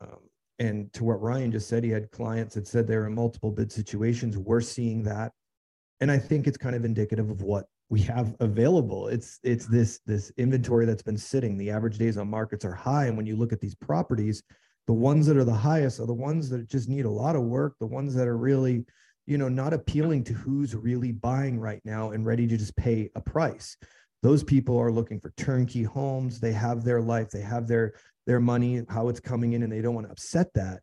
Um, 0.00 0.18
and 0.58 0.92
to 0.92 1.04
what 1.04 1.22
Ryan 1.22 1.52
just 1.52 1.68
said, 1.68 1.84
he 1.84 1.90
had 1.90 2.10
clients 2.10 2.54
that 2.54 2.66
said 2.66 2.86
they're 2.86 3.06
in 3.06 3.14
multiple 3.14 3.50
bid 3.50 3.70
situations. 3.70 4.36
We're 4.36 4.60
seeing 4.60 5.02
that. 5.04 5.32
And 6.00 6.10
I 6.10 6.18
think 6.18 6.46
it's 6.46 6.58
kind 6.58 6.74
of 6.74 6.84
indicative 6.84 7.30
of 7.30 7.42
what 7.42 7.66
we 7.90 8.00
have 8.02 8.34
available. 8.40 9.08
It's 9.08 9.38
it's 9.42 9.66
this 9.66 10.00
this 10.06 10.32
inventory 10.36 10.86
that's 10.86 11.02
been 11.02 11.18
sitting. 11.18 11.58
The 11.58 11.70
average 11.70 11.98
days 11.98 12.16
on 12.16 12.28
markets 12.28 12.64
are 12.64 12.74
high, 12.74 13.06
and 13.06 13.16
when 13.16 13.26
you 13.26 13.36
look 13.36 13.52
at 13.52 13.60
these 13.60 13.74
properties, 13.74 14.42
the 14.90 14.94
ones 14.94 15.24
that 15.28 15.36
are 15.36 15.44
the 15.44 15.54
highest 15.54 16.00
are 16.00 16.06
the 16.06 16.12
ones 16.12 16.50
that 16.50 16.68
just 16.68 16.88
need 16.88 17.04
a 17.04 17.10
lot 17.10 17.36
of 17.36 17.42
work. 17.42 17.76
The 17.78 17.86
ones 17.86 18.12
that 18.12 18.26
are 18.26 18.36
really, 18.36 18.84
you 19.24 19.38
know, 19.38 19.48
not 19.48 19.72
appealing 19.72 20.24
to 20.24 20.32
who's 20.32 20.74
really 20.74 21.12
buying 21.12 21.60
right 21.60 21.80
now 21.84 22.10
and 22.10 22.26
ready 22.26 22.48
to 22.48 22.56
just 22.56 22.74
pay 22.74 23.08
a 23.14 23.20
price. 23.20 23.76
Those 24.24 24.42
people 24.42 24.76
are 24.76 24.90
looking 24.90 25.20
for 25.20 25.32
turnkey 25.36 25.84
homes. 25.84 26.40
They 26.40 26.50
have 26.50 26.82
their 26.82 27.00
life. 27.00 27.30
They 27.30 27.40
have 27.40 27.68
their 27.68 27.92
their 28.26 28.40
money, 28.40 28.82
how 28.88 29.08
it's 29.08 29.20
coming 29.20 29.52
in, 29.52 29.62
and 29.62 29.72
they 29.72 29.80
don't 29.80 29.94
want 29.94 30.08
to 30.08 30.12
upset 30.12 30.52
that. 30.54 30.80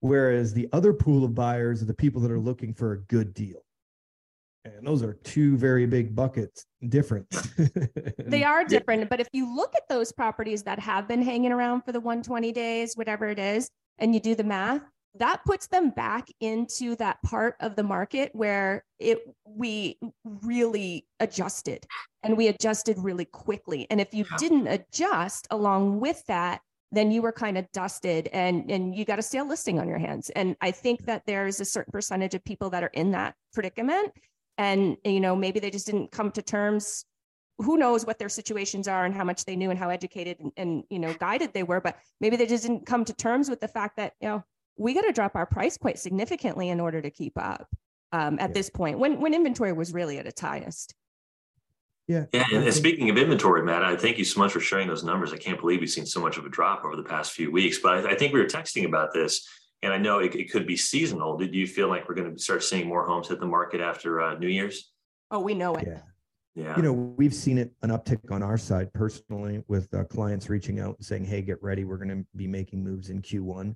Whereas 0.00 0.54
the 0.54 0.70
other 0.72 0.94
pool 0.94 1.22
of 1.22 1.34
buyers 1.34 1.82
are 1.82 1.84
the 1.84 1.92
people 1.92 2.22
that 2.22 2.30
are 2.30 2.40
looking 2.40 2.72
for 2.72 2.92
a 2.92 3.02
good 3.02 3.34
deal 3.34 3.62
and 4.64 4.86
those 4.86 5.02
are 5.02 5.14
two 5.24 5.56
very 5.56 5.86
big 5.86 6.14
buckets 6.14 6.66
different. 6.88 7.26
They 8.18 8.44
are 8.44 8.64
different 8.64 9.10
but 9.10 9.20
if 9.20 9.28
you 9.32 9.54
look 9.54 9.74
at 9.76 9.88
those 9.88 10.12
properties 10.12 10.62
that 10.62 10.78
have 10.78 11.06
been 11.06 11.22
hanging 11.22 11.52
around 11.52 11.82
for 11.82 11.92
the 11.92 12.00
120 12.00 12.52
days 12.52 12.94
whatever 12.94 13.28
it 13.28 13.38
is 13.38 13.68
and 13.98 14.14
you 14.14 14.20
do 14.20 14.34
the 14.34 14.44
math 14.44 14.80
that 15.18 15.44
puts 15.44 15.66
them 15.66 15.90
back 15.90 16.28
into 16.40 16.96
that 16.96 17.22
part 17.22 17.56
of 17.60 17.76
the 17.76 17.82
market 17.82 18.30
where 18.32 18.84
it 18.98 19.18
we 19.44 19.98
really 20.24 21.06
adjusted 21.20 21.84
and 22.22 22.36
we 22.36 22.48
adjusted 22.48 22.98
really 22.98 23.26
quickly. 23.26 23.86
And 23.90 24.00
if 24.00 24.14
you 24.14 24.24
didn't 24.38 24.68
adjust 24.68 25.46
along 25.50 26.00
with 26.00 26.24
that 26.26 26.60
then 26.94 27.10
you 27.10 27.22
were 27.22 27.32
kind 27.32 27.56
of 27.56 27.70
dusted 27.72 28.28
and 28.32 28.70
and 28.70 28.94
you 28.94 29.04
got 29.04 29.18
a 29.18 29.22
stale 29.22 29.46
listing 29.46 29.78
on 29.78 29.88
your 29.88 29.98
hands. 29.98 30.30
And 30.30 30.56
i 30.60 30.70
think 30.70 31.04
that 31.06 31.22
there's 31.26 31.60
a 31.60 31.64
certain 31.64 31.92
percentage 31.92 32.34
of 32.34 32.44
people 32.44 32.70
that 32.70 32.82
are 32.82 32.90
in 32.94 33.10
that 33.12 33.34
predicament 33.52 34.12
and 34.58 34.96
you 35.04 35.20
know 35.20 35.34
maybe 35.34 35.60
they 35.60 35.70
just 35.70 35.86
didn't 35.86 36.12
come 36.12 36.30
to 36.32 36.42
terms. 36.42 37.04
Who 37.58 37.76
knows 37.76 38.04
what 38.04 38.18
their 38.18 38.28
situations 38.28 38.88
are 38.88 39.04
and 39.04 39.14
how 39.14 39.24
much 39.24 39.44
they 39.44 39.56
knew 39.56 39.70
and 39.70 39.78
how 39.78 39.90
educated 39.90 40.38
and, 40.40 40.52
and 40.56 40.84
you 40.90 40.98
know 40.98 41.14
guided 41.14 41.52
they 41.52 41.62
were 41.62 41.80
but 41.80 41.96
maybe 42.20 42.36
they 42.36 42.46
just 42.46 42.64
didn't 42.64 42.86
come 42.86 43.04
to 43.04 43.12
terms 43.12 43.48
with 43.48 43.60
the 43.60 43.68
fact 43.68 43.96
that 43.98 44.14
you 44.20 44.28
know 44.28 44.42
we 44.76 44.94
got 44.94 45.02
to 45.02 45.12
drop 45.12 45.36
our 45.36 45.46
price 45.46 45.76
quite 45.76 45.98
significantly 45.98 46.70
in 46.70 46.80
order 46.80 47.00
to 47.00 47.10
keep 47.10 47.34
up 47.36 47.68
um, 48.12 48.38
at 48.38 48.50
yeah. 48.50 48.54
this 48.54 48.70
point 48.70 48.98
when 48.98 49.20
when 49.20 49.34
inventory 49.34 49.72
was 49.72 49.92
really 49.92 50.18
at 50.18 50.26
its 50.26 50.40
highest. 50.40 50.94
Yeah. 52.08 52.24
Yeah 52.32 52.44
and, 52.52 52.64
and 52.64 52.74
speaking 52.74 53.10
of 53.10 53.16
inventory 53.16 53.62
matt 53.62 53.84
i 53.84 53.94
thank 53.94 54.18
you 54.18 54.24
so 54.24 54.40
much 54.40 54.52
for 54.52 54.60
sharing 54.60 54.88
those 54.88 55.04
numbers. 55.04 55.32
I 55.32 55.36
can't 55.36 55.60
believe 55.60 55.80
we've 55.80 55.88
seen 55.88 56.04
so 56.04 56.20
much 56.20 56.36
of 56.36 56.44
a 56.44 56.48
drop 56.48 56.84
over 56.84 56.96
the 56.96 57.04
past 57.04 57.32
few 57.32 57.52
weeks 57.52 57.78
but 57.78 57.92
i, 57.92 58.10
I 58.10 58.14
think 58.16 58.32
we 58.32 58.40
were 58.40 58.46
texting 58.46 58.86
about 58.86 59.12
this 59.12 59.46
and 59.82 59.92
I 59.92 59.98
know 59.98 60.20
it, 60.20 60.34
it, 60.34 60.50
could 60.50 60.66
be 60.66 60.76
seasonal. 60.76 61.36
Did 61.36 61.54
you 61.54 61.66
feel 61.66 61.88
like 61.88 62.08
we're 62.08 62.14
going 62.14 62.34
to 62.34 62.40
start 62.40 62.62
seeing 62.62 62.86
more 62.86 63.06
homes 63.06 63.28
hit 63.28 63.40
the 63.40 63.46
market 63.46 63.80
after 63.80 64.20
uh, 64.20 64.38
New 64.38 64.48
Year's? 64.48 64.92
Oh, 65.30 65.40
we 65.40 65.54
know 65.54 65.74
it. 65.74 65.86
Yeah. 65.88 66.00
Yeah. 66.54 66.76
You 66.76 66.82
know, 66.82 66.92
we've 66.92 67.34
seen 67.34 67.56
it 67.56 67.72
an 67.80 67.88
uptick 67.90 68.30
on 68.30 68.42
our 68.42 68.58
side 68.58 68.92
personally 68.92 69.62
with 69.68 69.92
uh, 69.94 70.04
clients 70.04 70.50
reaching 70.50 70.80
out 70.80 70.96
and 70.98 71.06
saying, 71.06 71.24
"Hey, 71.24 71.40
get 71.40 71.62
ready. 71.62 71.84
We're 71.84 71.96
going 71.96 72.10
to 72.10 72.26
be 72.36 72.46
making 72.46 72.84
moves 72.84 73.08
in 73.08 73.22
Q1." 73.22 73.74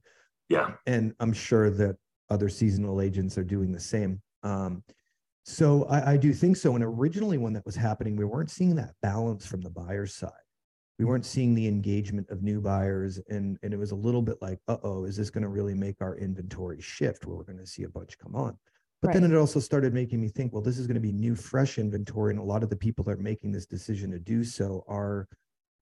Yeah. 0.50 0.72
And 0.86 1.14
I'm 1.18 1.32
sure 1.32 1.70
that 1.70 1.96
other 2.28 2.50
seasonal 2.50 3.00
agents 3.00 3.38
are 3.38 3.44
doing 3.44 3.72
the 3.72 3.80
same. 3.80 4.20
Um, 4.42 4.84
so 5.44 5.84
I, 5.84 6.12
I 6.12 6.16
do 6.18 6.34
think 6.34 6.58
so. 6.58 6.75
And 6.75 6.84
originally, 6.84 7.38
when 7.38 7.54
that 7.54 7.64
was 7.64 7.76
happening, 7.76 8.14
we 8.14 8.26
weren't 8.26 8.50
seeing 8.50 8.75
that 8.76 8.92
balance 9.00 9.46
from 9.46 9.62
the 9.62 9.70
buyer's 9.70 10.14
side 10.14 10.32
we 10.98 11.04
weren't 11.04 11.26
seeing 11.26 11.54
the 11.54 11.66
engagement 11.66 12.28
of 12.30 12.42
new 12.42 12.60
buyers 12.60 13.20
and 13.28 13.58
and 13.62 13.72
it 13.72 13.78
was 13.78 13.90
a 13.90 13.96
little 13.96 14.22
bit 14.22 14.40
like 14.40 14.58
uh-oh 14.68 15.04
is 15.04 15.16
this 15.16 15.30
going 15.30 15.42
to 15.42 15.48
really 15.48 15.74
make 15.74 16.00
our 16.00 16.16
inventory 16.16 16.80
shift 16.80 17.26
where 17.26 17.36
we're 17.36 17.44
going 17.44 17.58
to 17.58 17.66
see 17.66 17.84
a 17.84 17.88
bunch 17.88 18.18
come 18.18 18.34
on? 18.34 18.56
But 19.02 19.08
right. 19.08 19.20
then 19.20 19.30
it 19.30 19.36
also 19.36 19.60
started 19.60 19.92
making 19.92 20.20
me 20.20 20.28
think 20.28 20.52
well 20.52 20.62
this 20.62 20.78
is 20.78 20.86
going 20.86 20.94
to 20.94 21.00
be 21.00 21.12
new 21.12 21.34
fresh 21.34 21.78
inventory 21.78 22.32
and 22.32 22.40
a 22.40 22.44
lot 22.44 22.62
of 22.62 22.70
the 22.70 22.76
people 22.76 23.04
that 23.04 23.12
are 23.12 23.22
making 23.22 23.52
this 23.52 23.66
decision 23.66 24.10
to 24.12 24.18
do 24.18 24.44
so 24.44 24.84
are 24.88 25.28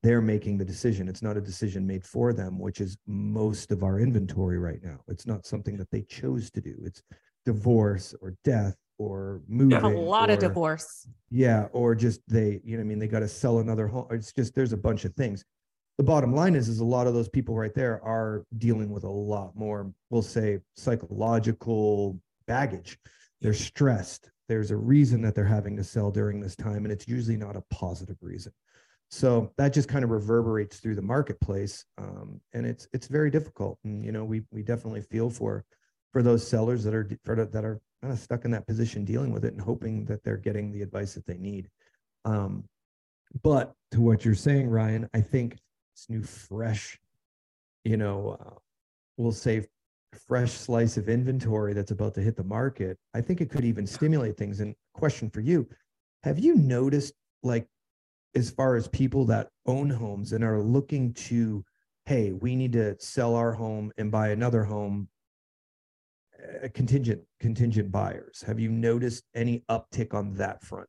they're 0.02 0.20
making 0.20 0.58
the 0.58 0.64
decision. 0.66 1.08
It's 1.08 1.22
not 1.22 1.38
a 1.38 1.40
decision 1.40 1.86
made 1.86 2.04
for 2.04 2.32
them 2.32 2.58
which 2.58 2.80
is 2.80 2.96
most 3.06 3.70
of 3.70 3.82
our 3.82 4.00
inventory 4.00 4.58
right 4.58 4.82
now. 4.82 5.00
It's 5.08 5.26
not 5.26 5.46
something 5.46 5.76
that 5.76 5.90
they 5.90 6.02
chose 6.02 6.50
to 6.52 6.60
do. 6.60 6.74
It's 6.84 7.02
divorce 7.46 8.14
or 8.20 8.34
death 8.42 8.74
or 8.98 9.40
moving. 9.48 9.70
Yeah, 9.70 9.86
a 9.86 9.88
lot 9.88 10.30
or, 10.30 10.34
of 10.34 10.38
divorce. 10.38 11.08
Yeah, 11.30 11.66
or 11.72 11.94
just 11.94 12.20
they, 12.28 12.60
you 12.64 12.76
know, 12.76 12.82
I 12.82 12.84
mean, 12.84 12.98
they 12.98 13.08
got 13.08 13.20
to 13.20 13.28
sell 13.28 13.58
another 13.58 13.86
home. 13.86 14.06
It's 14.10 14.32
just 14.32 14.54
there's 14.54 14.72
a 14.72 14.76
bunch 14.78 15.04
of 15.04 15.14
things. 15.14 15.44
The 15.98 16.04
bottom 16.04 16.34
line 16.34 16.56
is, 16.56 16.68
is 16.68 16.80
a 16.80 16.84
lot 16.84 17.06
of 17.06 17.14
those 17.14 17.28
people 17.28 17.54
right 17.54 17.74
there 17.74 18.02
are 18.04 18.44
dealing 18.58 18.90
with 18.90 19.04
a 19.04 19.10
lot 19.10 19.54
more, 19.54 19.92
we'll 20.10 20.22
say, 20.22 20.58
psychological 20.74 22.18
baggage. 22.46 22.98
They're 23.40 23.54
stressed. 23.54 24.30
There's 24.48 24.70
a 24.70 24.76
reason 24.76 25.22
that 25.22 25.34
they're 25.34 25.44
having 25.44 25.76
to 25.76 25.84
sell 25.84 26.10
during 26.10 26.40
this 26.40 26.56
time, 26.56 26.84
and 26.84 26.92
it's 26.92 27.06
usually 27.08 27.36
not 27.36 27.56
a 27.56 27.62
positive 27.70 28.16
reason. 28.20 28.52
So 29.10 29.52
that 29.58 29.72
just 29.72 29.88
kind 29.88 30.04
of 30.04 30.10
reverberates 30.10 30.78
through 30.78 30.96
the 30.96 31.02
marketplace, 31.02 31.84
um, 31.98 32.40
and 32.52 32.66
it's 32.66 32.88
it's 32.92 33.06
very 33.06 33.30
difficult. 33.30 33.78
And 33.84 34.04
you 34.04 34.12
know, 34.12 34.24
we 34.24 34.42
we 34.50 34.62
definitely 34.62 35.02
feel 35.02 35.30
for 35.30 35.64
for 36.12 36.22
those 36.22 36.46
sellers 36.46 36.82
that 36.84 36.94
are 36.94 37.08
that 37.24 37.64
are 37.64 37.80
kind 38.04 38.12
of 38.12 38.20
stuck 38.20 38.44
in 38.44 38.50
that 38.50 38.66
position 38.66 39.02
dealing 39.02 39.32
with 39.32 39.46
it 39.46 39.54
and 39.54 39.62
hoping 39.62 40.04
that 40.04 40.22
they're 40.22 40.36
getting 40.36 40.70
the 40.70 40.82
advice 40.82 41.14
that 41.14 41.24
they 41.24 41.38
need. 41.38 41.70
Um, 42.26 42.64
but 43.42 43.72
to 43.92 44.02
what 44.02 44.26
you're 44.26 44.34
saying, 44.34 44.68
Ryan, 44.68 45.08
I 45.14 45.22
think 45.22 45.56
this 45.94 46.04
new 46.10 46.22
fresh, 46.22 47.00
you 47.82 47.96
know, 47.96 48.36
uh, 48.38 48.58
we'll 49.16 49.32
say 49.32 49.66
fresh 50.28 50.52
slice 50.52 50.98
of 50.98 51.08
inventory 51.08 51.72
that's 51.72 51.92
about 51.92 52.12
to 52.16 52.20
hit 52.20 52.36
the 52.36 52.44
market. 52.44 52.98
I 53.14 53.22
think 53.22 53.40
it 53.40 53.48
could 53.48 53.64
even 53.64 53.86
stimulate 53.86 54.36
things. 54.36 54.60
And 54.60 54.74
question 54.92 55.30
for 55.30 55.40
you, 55.40 55.66
have 56.24 56.38
you 56.38 56.56
noticed 56.56 57.14
like 57.42 57.66
as 58.34 58.50
far 58.50 58.76
as 58.76 58.86
people 58.86 59.24
that 59.26 59.48
own 59.64 59.88
homes 59.88 60.34
and 60.34 60.44
are 60.44 60.60
looking 60.60 61.14
to, 61.14 61.64
hey, 62.04 62.32
we 62.32 62.54
need 62.54 62.72
to 62.74 62.96
sell 63.00 63.34
our 63.34 63.54
home 63.54 63.92
and 63.96 64.12
buy 64.12 64.28
another 64.28 64.62
home 64.62 65.08
contingent 66.74 67.22
contingent 67.40 67.90
buyers. 67.90 68.42
Have 68.46 68.58
you 68.60 68.70
noticed 68.70 69.24
any 69.34 69.64
uptick 69.68 70.14
on 70.14 70.34
that 70.34 70.62
front? 70.62 70.88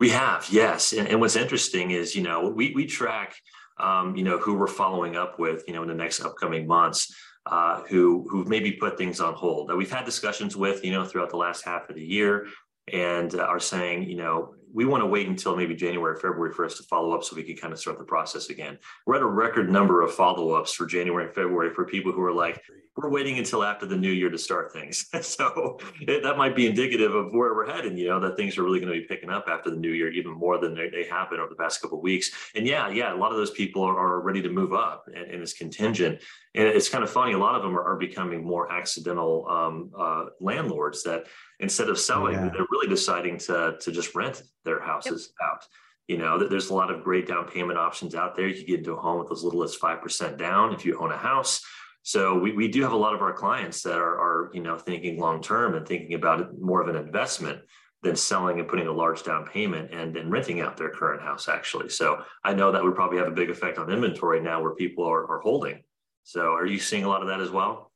We 0.00 0.10
have, 0.10 0.46
yes. 0.50 0.92
And, 0.92 1.08
and 1.08 1.20
what's 1.20 1.36
interesting 1.36 1.90
is, 1.90 2.14
you 2.14 2.22
know, 2.22 2.48
we 2.48 2.72
we 2.74 2.86
track, 2.86 3.34
um, 3.78 4.16
you 4.16 4.22
know, 4.22 4.38
who 4.38 4.54
we're 4.54 4.66
following 4.66 5.16
up 5.16 5.38
with, 5.38 5.64
you 5.66 5.74
know, 5.74 5.82
in 5.82 5.88
the 5.88 5.94
next 5.94 6.24
upcoming 6.24 6.66
months, 6.66 7.12
uh, 7.46 7.82
who 7.88 8.26
who 8.30 8.44
maybe 8.44 8.72
put 8.72 8.96
things 8.96 9.20
on 9.20 9.34
hold. 9.34 9.68
That 9.68 9.76
we've 9.76 9.90
had 9.90 10.04
discussions 10.04 10.56
with, 10.56 10.84
you 10.84 10.92
know, 10.92 11.04
throughout 11.04 11.30
the 11.30 11.36
last 11.36 11.64
half 11.64 11.88
of 11.90 11.96
the 11.96 12.04
year, 12.04 12.46
and 12.92 13.34
uh, 13.34 13.42
are 13.42 13.60
saying, 13.60 14.08
you 14.08 14.16
know, 14.16 14.54
we 14.72 14.84
want 14.84 15.02
to 15.02 15.06
wait 15.06 15.26
until 15.26 15.56
maybe 15.56 15.74
January, 15.74 16.14
February 16.16 16.52
for 16.52 16.64
us 16.64 16.76
to 16.76 16.82
follow 16.84 17.12
up 17.12 17.24
so 17.24 17.34
we 17.34 17.42
can 17.42 17.56
kind 17.56 17.72
of 17.72 17.78
start 17.78 17.98
the 17.98 18.04
process 18.04 18.50
again. 18.50 18.78
We're 19.06 19.16
at 19.16 19.22
a 19.22 19.26
record 19.26 19.70
number 19.70 20.02
of 20.02 20.14
follow 20.14 20.52
ups 20.52 20.74
for 20.74 20.86
January 20.86 21.24
and 21.24 21.34
February 21.34 21.74
for 21.74 21.84
people 21.84 22.12
who 22.12 22.22
are 22.22 22.32
like, 22.32 22.62
we're 22.98 23.10
waiting 23.10 23.38
until 23.38 23.62
after 23.62 23.86
the 23.86 23.96
new 23.96 24.10
year 24.10 24.28
to 24.28 24.36
start 24.36 24.72
things. 24.72 25.06
so 25.24 25.78
it, 26.00 26.24
that 26.24 26.36
might 26.36 26.56
be 26.56 26.66
indicative 26.66 27.14
of 27.14 27.32
where 27.32 27.54
we're 27.54 27.70
heading, 27.70 27.96
you 27.96 28.08
know, 28.08 28.18
that 28.18 28.36
things 28.36 28.58
are 28.58 28.64
really 28.64 28.80
going 28.80 28.92
to 28.92 28.98
be 28.98 29.06
picking 29.06 29.30
up 29.30 29.46
after 29.48 29.70
the 29.70 29.76
new 29.76 29.92
year, 29.92 30.10
even 30.10 30.32
more 30.32 30.58
than 30.58 30.74
they, 30.74 30.88
they 30.88 31.04
have 31.04 31.30
been 31.30 31.38
over 31.38 31.48
the 31.48 31.54
past 31.54 31.80
couple 31.80 31.98
of 31.98 32.02
weeks. 32.02 32.32
And 32.56 32.66
yeah, 32.66 32.88
yeah, 32.88 33.14
a 33.14 33.16
lot 33.16 33.30
of 33.30 33.38
those 33.38 33.52
people 33.52 33.84
are, 33.84 33.96
are 33.96 34.20
ready 34.20 34.42
to 34.42 34.48
move 34.48 34.72
up 34.72 35.04
and, 35.06 35.30
and, 35.30 35.40
it's 35.40 35.52
contingent. 35.52 36.20
And 36.56 36.66
it's 36.66 36.88
kind 36.88 37.04
of 37.04 37.10
funny. 37.10 37.34
A 37.34 37.38
lot 37.38 37.54
of 37.54 37.62
them 37.62 37.78
are, 37.78 37.84
are 37.84 37.96
becoming 37.96 38.44
more 38.44 38.72
accidental 38.72 39.46
um, 39.48 39.92
uh, 39.96 40.24
landlords 40.40 41.04
that 41.04 41.26
instead 41.60 41.88
of 41.90 42.00
selling, 42.00 42.34
yeah. 42.34 42.50
they're 42.52 42.66
really 42.72 42.88
deciding 42.88 43.38
to, 43.38 43.76
to 43.80 43.92
just 43.92 44.16
rent 44.16 44.42
their 44.64 44.80
houses 44.80 45.32
yep. 45.40 45.48
out. 45.48 45.64
You 46.08 46.16
know, 46.16 46.48
there's 46.48 46.70
a 46.70 46.74
lot 46.74 46.90
of 46.90 47.04
great 47.04 47.28
down 47.28 47.46
payment 47.46 47.78
options 47.78 48.14
out 48.16 48.34
there. 48.34 48.48
You 48.48 48.54
can 48.54 48.66
get 48.66 48.78
into 48.78 48.94
a 48.94 49.00
home 49.00 49.18
with 49.18 49.30
as 49.30 49.44
little 49.44 49.62
as 49.62 49.76
5% 49.76 50.38
down 50.38 50.72
if 50.72 50.84
you 50.84 50.98
own 50.98 51.12
a 51.12 51.16
house. 51.16 51.62
So 52.08 52.38
we, 52.38 52.52
we 52.52 52.68
do 52.68 52.80
have 52.84 52.92
a 52.92 52.96
lot 52.96 53.14
of 53.14 53.20
our 53.20 53.34
clients 53.34 53.82
that 53.82 53.98
are, 53.98 54.18
are 54.18 54.50
you 54.54 54.62
know, 54.62 54.78
thinking 54.78 55.20
long 55.20 55.42
term 55.42 55.74
and 55.74 55.86
thinking 55.86 56.14
about 56.14 56.40
it 56.40 56.46
more 56.58 56.80
of 56.80 56.88
an 56.88 56.96
investment 56.96 57.60
than 58.02 58.16
selling 58.16 58.58
and 58.58 58.66
putting 58.66 58.86
a 58.86 58.92
large 58.92 59.24
down 59.24 59.44
payment 59.44 59.92
and 59.92 60.16
then 60.16 60.30
renting 60.30 60.62
out 60.62 60.78
their 60.78 60.88
current 60.88 61.20
house 61.20 61.50
actually. 61.50 61.90
So 61.90 62.22
I 62.42 62.54
know 62.54 62.72
that 62.72 62.82
would 62.82 62.94
probably 62.94 63.18
have 63.18 63.28
a 63.28 63.32
big 63.32 63.50
effect 63.50 63.76
on 63.76 63.90
inventory 63.90 64.40
now 64.40 64.62
where 64.62 64.74
people 64.74 65.04
are, 65.04 65.30
are 65.30 65.40
holding. 65.40 65.82
So 66.24 66.54
are 66.54 66.64
you 66.64 66.78
seeing 66.78 67.04
a 67.04 67.08
lot 67.10 67.20
of 67.20 67.28
that 67.28 67.42
as 67.42 67.50
well? 67.50 67.92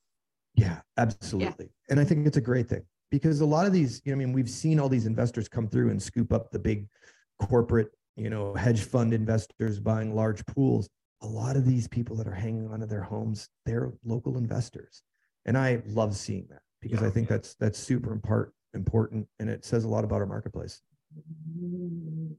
Yeah, 0.57 0.81
absolutely. 0.99 1.71
Yeah. 1.71 1.92
And 1.92 1.99
I 1.99 2.04
think 2.04 2.26
it's 2.26 2.37
a 2.37 2.42
great 2.42 2.69
thing 2.69 2.83
because 3.11 3.40
a 3.40 3.47
lot 3.47 3.66
of 3.66 3.73
these, 3.73 4.02
you 4.04 4.12
know, 4.12 4.16
I 4.16 4.19
mean, 4.26 4.35
we've 4.35 4.50
seen 4.50 4.78
all 4.78 4.90
these 4.90 5.07
investors 5.07 5.49
come 5.49 5.69
through 5.69 5.88
and 5.88 6.02
scoop 6.02 6.35
up 6.35 6.50
the 6.50 6.59
big 6.59 6.87
corporate, 7.40 7.88
you 8.16 8.28
know, 8.28 8.52
hedge 8.52 8.83
fund 8.83 9.14
investors 9.14 9.81
buying 9.81 10.14
large 10.14 10.45
pools. 10.45 10.90
A 11.23 11.26
lot 11.26 11.57
of 11.57 11.64
these 11.64 11.88
people 11.88 12.17
that 12.17 12.26
are 12.26 12.35
hanging 12.35 12.69
onto 12.69 12.87
their 12.87 13.02
homes, 13.02 13.49
they're 13.64 13.93
local 14.05 14.37
investors. 14.37 15.02
And 15.45 15.57
I 15.57 15.83
love 15.87 16.17
seeing 16.17 16.47
that 16.50 16.62
because 16.81 17.00
yeah, 17.00 17.07
I 17.07 17.11
think 17.11 17.29
yeah. 17.29 17.37
that's 17.37 17.55
that's 17.55 17.79
super 17.79 18.12
important 18.12 18.55
important 18.75 19.26
and 19.38 19.50
it 19.50 19.64
says 19.64 19.85
a 19.85 19.88
lot 19.88 20.05
about 20.05 20.21
our 20.21 20.26
marketplace. 20.26 20.81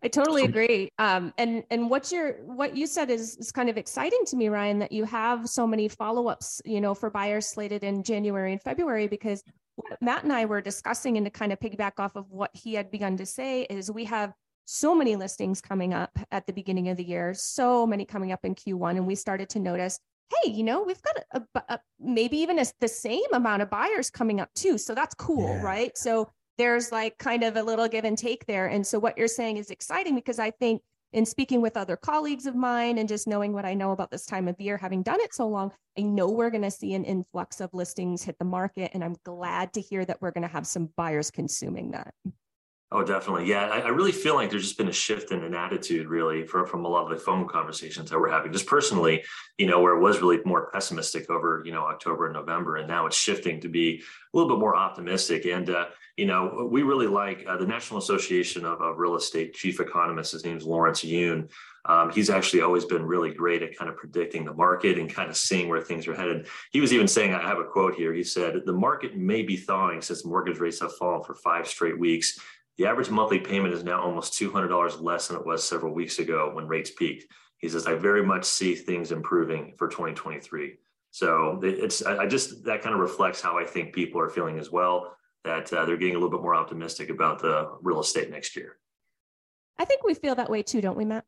I 0.04 0.08
totally 0.08 0.46
agree. 0.46 0.90
Um, 0.98 1.32
and 1.38 1.64
and 1.70 1.90
what's 1.90 2.12
your 2.12 2.34
what 2.44 2.76
you 2.76 2.88
said 2.88 3.10
is 3.10 3.38
is 3.38 3.52
kind 3.52 3.70
of 3.70 3.78
exciting 3.78 4.22
to 4.28 4.36
me, 4.36 4.50
Ryan, 4.50 4.80
that 4.80 4.92
you 4.92 5.06
have 5.06 5.48
so 5.48 5.68
many 5.68 5.88
follow 5.88 6.28
ups, 6.28 6.62
you 6.66 6.82
know, 6.82 6.94
for 6.94 7.10
buyers 7.10 7.48
slated 7.48 7.84
in 7.84 8.04
January 8.04 8.52
and 8.52 8.62
February 8.62 9.08
because 9.08 9.44
what 9.76 10.02
Matt 10.02 10.24
and 10.24 10.34
I 10.34 10.46
were 10.46 10.62
discussing 10.62 11.18
and 11.18 11.26
to 11.26 11.30
kind 11.30 11.54
of 11.54 11.60
piggyback 11.60 11.94
off 12.00 12.16
of 12.16 12.30
what 12.30 12.52
he 12.54 12.74
had 12.74 12.92
begun 12.92 13.18
to 13.18 13.26
say 13.26 13.64
is 13.64 13.92
we 13.92 14.06
have 14.06 14.34
so 14.66 14.96
many 14.96 15.16
listings 15.16 15.62
coming 15.62 15.94
up 15.94 16.18
at 16.32 16.48
the 16.48 16.54
beginning 16.54 16.90
of 16.90 16.98
the 16.98 17.04
year, 17.04 17.34
so 17.34 17.86
many 17.86 18.06
coming 18.06 18.32
up 18.32 18.44
in 18.44 18.56
Q1. 18.56 18.92
And 18.92 19.08
we 19.08 19.16
started 19.16 19.50
to 19.50 19.60
notice, 19.60 20.00
hey, 20.30 20.52
you 20.52 20.64
know, 20.64 20.84
we've 20.84 21.02
got 21.02 21.18
a, 21.32 21.42
a, 21.56 21.64
a 21.70 21.80
maybe 22.00 22.38
even 22.38 22.60
a, 22.60 22.66
the 22.80 22.88
same 22.88 23.34
amount 23.34 23.62
of 23.62 23.70
buyers 23.70 24.10
coming 24.10 24.40
up 24.40 24.54
too. 24.54 24.78
So 24.78 24.96
that's 24.96 25.16
cool, 25.16 25.50
yeah. 25.50 25.62
right? 25.62 25.98
So 25.98 26.30
there's 26.58 26.92
like 26.92 27.18
kind 27.18 27.44
of 27.44 27.58
a 27.58 27.64
little 27.64 27.88
give 27.88 28.06
and 28.06 28.18
take 28.18 28.46
there. 28.46 28.68
And 28.68 28.86
so 28.86 29.00
what 29.00 29.18
you're 29.18 29.28
saying 29.28 29.58
is 29.58 29.70
exciting 29.70 30.16
because 30.16 30.40
I 30.40 30.52
think 30.52 30.82
in 31.14 31.26
speaking 31.26 31.62
with 31.62 31.78
other 31.78 31.96
colleagues 31.96 32.46
of 32.48 32.56
mine 32.56 32.98
and 32.98 33.08
just 33.08 33.28
knowing 33.28 33.54
what 33.54 33.66
I 33.66 33.76
know 33.76 33.92
about 33.92 34.10
this 34.10 34.26
time 34.26 34.48
of 34.48 34.60
year, 34.60 34.78
having 34.78 35.04
done 35.04 35.20
it 35.22 35.34
so 35.34 35.48
long, 35.48 35.72
I 35.98 36.02
know 36.02 36.30
we're 36.30 36.50
going 36.50 36.64
to 36.64 36.72
see 36.72 36.94
an 36.96 37.06
influx 37.06 37.62
of 37.62 37.74
listings 37.74 38.24
hit 38.24 38.40
the 38.40 38.46
market. 38.46 38.92
And 38.94 39.04
I'm 39.04 39.16
glad 39.24 39.74
to 39.74 39.82
hear 39.82 40.04
that 40.06 40.22
we're 40.22 40.32
going 40.32 40.48
to 40.48 40.48
have 40.48 40.66
some 40.66 40.90
buyers 40.98 41.30
consuming 41.30 41.92
that. 41.92 42.14
Oh, 42.94 43.04
definitely. 43.04 43.48
Yeah. 43.48 43.66
I, 43.66 43.80
I, 43.80 43.88
really 43.88 44.12
feel 44.12 44.36
like 44.36 44.52
there's 44.52 44.66
just 44.66 44.78
been 44.78 44.88
a 44.88 44.94
shift 44.94 45.32
in 45.32 45.44
an 45.44 45.56
attitude 45.56 46.08
really 46.08 46.46
from, 46.46 46.68
from 46.68 46.86
a 46.86 46.88
lot 46.88 47.12
of 47.12 47.18
the 47.18 47.24
phone 47.24 47.48
conversations 47.48 48.12
that 48.12 48.20
we're 48.20 48.30
having. 48.30 48.54
Just 48.54 48.68
personally, 48.68 49.24
you 49.58 49.66
know, 49.66 49.82
where 49.82 49.96
it 49.96 50.00
was 50.00 50.22
really 50.22 50.40
more 50.46 50.70
pessimistic 50.72 51.28
over, 51.32 51.64
you 51.66 51.72
know, 51.72 51.82
October 51.82 52.28
and 52.28 52.36
November. 52.36 52.78
And 52.78 52.88
now 52.88 53.08
it's 53.08 53.18
shifting 53.18 53.60
to 53.62 53.68
be 53.68 54.04
a 54.32 54.38
little 54.38 54.56
bit 54.56 54.60
more 54.60 54.76
optimistic. 54.76 55.48
And, 55.48 55.72
uh, 55.72 55.86
you 56.18 56.28
know, 56.28 56.68
we 56.70 56.84
really 56.84 57.08
like 57.08 57.44
uh, 57.50 57.58
the 57.58 57.66
National 57.66 57.98
Association 57.98 58.64
of, 58.64 58.80
of, 58.80 59.00
Real 59.00 59.16
Estate 59.16 59.56
chief 59.56 59.80
economist. 59.80 60.34
His 60.34 60.46
name 60.46 60.58
is 60.58 60.64
Lawrence 60.64 61.04
Yun. 61.04 61.50
Um, 61.86 62.12
he's 62.12 62.30
actually 62.30 62.62
always 62.62 62.86
been 62.86 63.04
really 63.04 63.34
great 63.34 63.64
at 63.64 63.76
kind 63.76 63.90
of 63.90 63.98
predicting 63.98 64.46
the 64.46 64.54
market 64.54 65.00
and 65.00 65.12
kind 65.12 65.32
of 65.32 65.36
seeing 65.36 65.68
where 65.68 65.82
things 65.82 66.08
are 66.08 66.14
headed. 66.14 66.48
He 66.72 66.80
was 66.80 66.94
even 66.94 67.08
saying, 67.08 67.34
I 67.34 67.42
have 67.42 67.58
a 67.58 67.66
quote 67.66 67.96
here. 67.96 68.14
He 68.14 68.24
said, 68.24 68.62
The 68.66 68.72
market 68.72 69.18
may 69.18 69.42
be 69.42 69.58
thawing 69.58 70.02
since 70.04 70.24
mortgage 70.24 70.60
rates 70.60 70.80
have 70.82 70.96
fallen 70.96 71.24
for 71.24 71.34
five 71.34 71.68
straight 71.68 71.98
weeks 71.98 72.40
the 72.78 72.86
average 72.86 73.10
monthly 73.10 73.40
payment 73.40 73.74
is 73.74 73.84
now 73.84 74.02
almost 74.02 74.34
$200 74.34 75.02
less 75.02 75.28
than 75.28 75.38
it 75.38 75.46
was 75.46 75.68
several 75.68 75.94
weeks 75.94 76.20
ago 76.20 76.52
when 76.54 76.68
rates 76.68 76.92
peaked. 76.92 77.32
He 77.58 77.70
says, 77.70 77.86
I 77.86 77.94
very 77.94 78.26
much 78.26 78.46
see 78.46 78.76
things 78.76 79.12
improving 79.12 79.74
for 79.78 79.88
2023. 79.88 80.76
So 81.12 81.60
it's, 81.62 82.02
I 82.02 82.26
just, 82.26 82.64
that 82.66 82.82
kind 82.82 82.96
of 82.96 83.00
reflects 83.00 83.40
how 83.40 83.58
I 83.58 83.66
think 83.66 83.94
people 83.94 84.20
are 84.20 84.30
feeling 84.30 84.58
as 84.58 84.72
well, 84.72 85.16
that 85.44 85.72
uh, 85.72 85.86
they're 85.86 85.98
getting 85.98 86.16
a 86.16 86.18
little 86.18 86.32
bit 86.32 86.42
more 86.42 86.56
optimistic 86.56 87.10
about 87.10 87.40
the 87.40 87.70
real 87.82 88.00
estate 88.00 88.32
next 88.32 88.56
year. 88.56 88.80
I 89.78 89.86
think 89.86 90.04
we 90.04 90.16
feel 90.16 90.36
that 90.36 90.50
way 90.50 90.64
too, 90.64 90.82
don't 90.82 90.98
we, 90.98 91.06
Matt? 91.06 91.26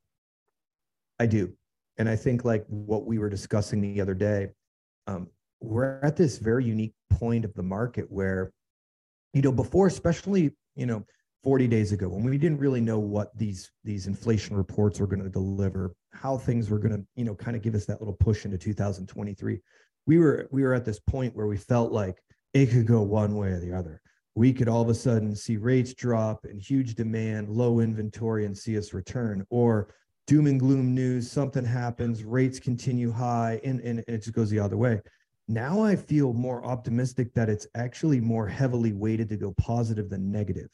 I 1.19 1.27
do. 1.27 1.53
And 1.97 2.09
I 2.09 2.15
think 2.15 2.43
like 2.43 2.65
what 2.67 3.05
we 3.05 3.19
were 3.19 3.29
discussing 3.29 3.79
the 3.79 4.01
other 4.01 4.15
day, 4.15 4.49
um, 5.07 5.27
we're 5.61 5.99
at 6.01 6.17
this 6.17 6.39
very 6.39 6.65
unique 6.65 6.93
point 7.11 7.45
of 7.45 7.53
the 7.53 7.63
market 7.63 8.05
where, 8.09 8.51
you 9.33 9.41
know, 9.41 9.51
before, 9.51 9.87
especially, 9.87 10.51
you 10.75 10.85
know, 10.85 11.05
40 11.45 11.67
days 11.67 11.93
ago 11.93 12.09
when 12.09 12.25
we 12.25 12.37
didn't 12.37 12.59
really 12.59 12.81
know 12.81 12.99
what 12.99 13.37
these 13.37 13.71
these 13.85 14.07
inflation 14.07 14.57
reports 14.57 14.99
were 14.99 15.07
going 15.07 15.23
to 15.23 15.29
deliver 15.29 15.95
how 16.11 16.37
things 16.37 16.69
were 16.69 16.79
going 16.79 16.97
to 16.97 17.05
you 17.15 17.23
know 17.23 17.35
kind 17.35 17.55
of 17.55 17.63
give 17.63 17.75
us 17.75 17.85
that 17.85 18.01
little 18.01 18.15
push 18.15 18.43
into 18.43 18.57
2023 18.57 19.61
we 20.07 20.17
were 20.19 20.47
we 20.51 20.63
were 20.63 20.73
at 20.73 20.85
this 20.85 20.99
point 20.99 21.35
where 21.35 21.47
we 21.47 21.57
felt 21.57 21.91
like 21.91 22.21
it 22.53 22.71
could 22.71 22.87
go 22.87 23.01
one 23.01 23.35
way 23.35 23.49
or 23.49 23.59
the 23.59 23.73
other. 23.73 24.01
We 24.33 24.53
could 24.53 24.69
all 24.69 24.81
of 24.81 24.89
a 24.89 24.93
sudden 24.93 25.35
see 25.35 25.57
rates 25.57 25.93
drop 25.93 26.45
and 26.45 26.61
huge 26.61 26.95
demand 26.95 27.49
low 27.49 27.79
inventory 27.79 28.45
and 28.45 28.57
see 28.57 28.77
us 28.77 28.93
return. 28.93 29.45
Or 29.49 29.93
doom 30.27 30.47
and 30.47 30.59
gloom 30.59 30.95
news 30.95 31.29
something 31.29 31.65
happens 31.65 32.23
rates 32.23 32.59
continue 32.59 33.11
high 33.11 33.59
and, 33.63 33.79
and, 33.81 34.03
and 34.07 34.15
it 34.15 34.19
just 34.19 34.33
goes 34.33 34.49
the 34.49 34.59
other 34.59 34.77
way. 34.77 35.01
Now 35.47 35.83
i 35.83 35.95
feel 35.95 36.33
more 36.33 36.65
optimistic 36.65 37.33
that 37.33 37.49
it's 37.49 37.67
actually 37.75 38.19
more 38.19 38.47
heavily 38.47 38.93
weighted 38.93 39.29
to 39.29 39.37
go 39.37 39.53
positive 39.57 40.09
than 40.09 40.31
negative 40.31 40.71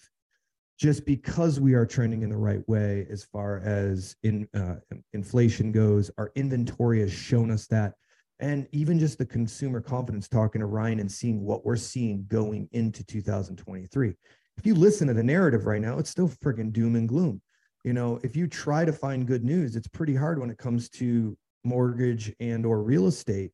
just 0.82 1.06
because 1.06 1.60
we 1.60 1.76
are 1.76 1.86
trending 1.86 2.24
in 2.24 2.30
the 2.32 2.38
right 2.38 2.68
way 2.68 3.06
as 3.12 3.24
far 3.24 3.60
as 3.60 4.16
in 4.24 4.48
uh, 4.56 4.78
inflation 5.14 5.72
goes 5.72 6.10
our 6.18 6.32
inventory 6.34 7.02
has 7.02 7.14
shown 7.14 7.52
us 7.52 7.68
that. 7.68 7.94
And 8.40 8.68
even 8.72 8.98
just 8.98 9.20
the 9.20 9.26
consumer 9.26 9.80
confidence 9.80 10.28
talking 10.28 10.60
to 10.60 10.66
ryan 10.66 11.00
and 11.00 11.12
seeing 11.12 11.46
what 11.46 11.64
we're 11.64 11.76
seeing 11.76 12.26
going 12.28 12.68
into 12.72 13.04
2023 13.04 14.14
if 14.58 14.66
you 14.66 14.74
listen 14.74 15.08
to 15.08 15.14
the 15.14 15.24
narrative 15.24 15.68
right 15.68 15.82
now 15.82 16.00
it's 16.00 16.10
still 16.10 16.28
friggin' 16.28 16.74
doom 16.74 16.96
and 16.96 17.08
gloom. 17.08 17.40
You 17.84 17.94
know 17.94 18.20
if 18.24 18.36
you 18.36 18.48
try 18.48 18.84
to 18.84 18.92
find 18.92 19.28
good 19.28 19.44
news 19.44 19.76
it's 19.76 19.88
pretty 19.88 20.16
hard 20.16 20.40
when 20.40 20.50
it 20.50 20.58
comes 20.58 20.90
to 20.90 21.38
mortgage 21.64 22.34
and 22.40 22.66
or 22.66 22.82
real 22.82 23.06
estate. 23.06 23.52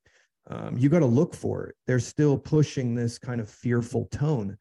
Um, 0.50 0.78
you 0.78 0.88
got 0.88 1.00
to 1.00 1.06
look 1.06 1.36
for 1.36 1.68
it. 1.68 1.76
They're 1.88 2.00
still 2.00 2.38
pushing 2.38 2.96
this 2.96 3.20
kind 3.20 3.42
of 3.42 3.50
fearful 3.50 4.06
tone 4.06 4.58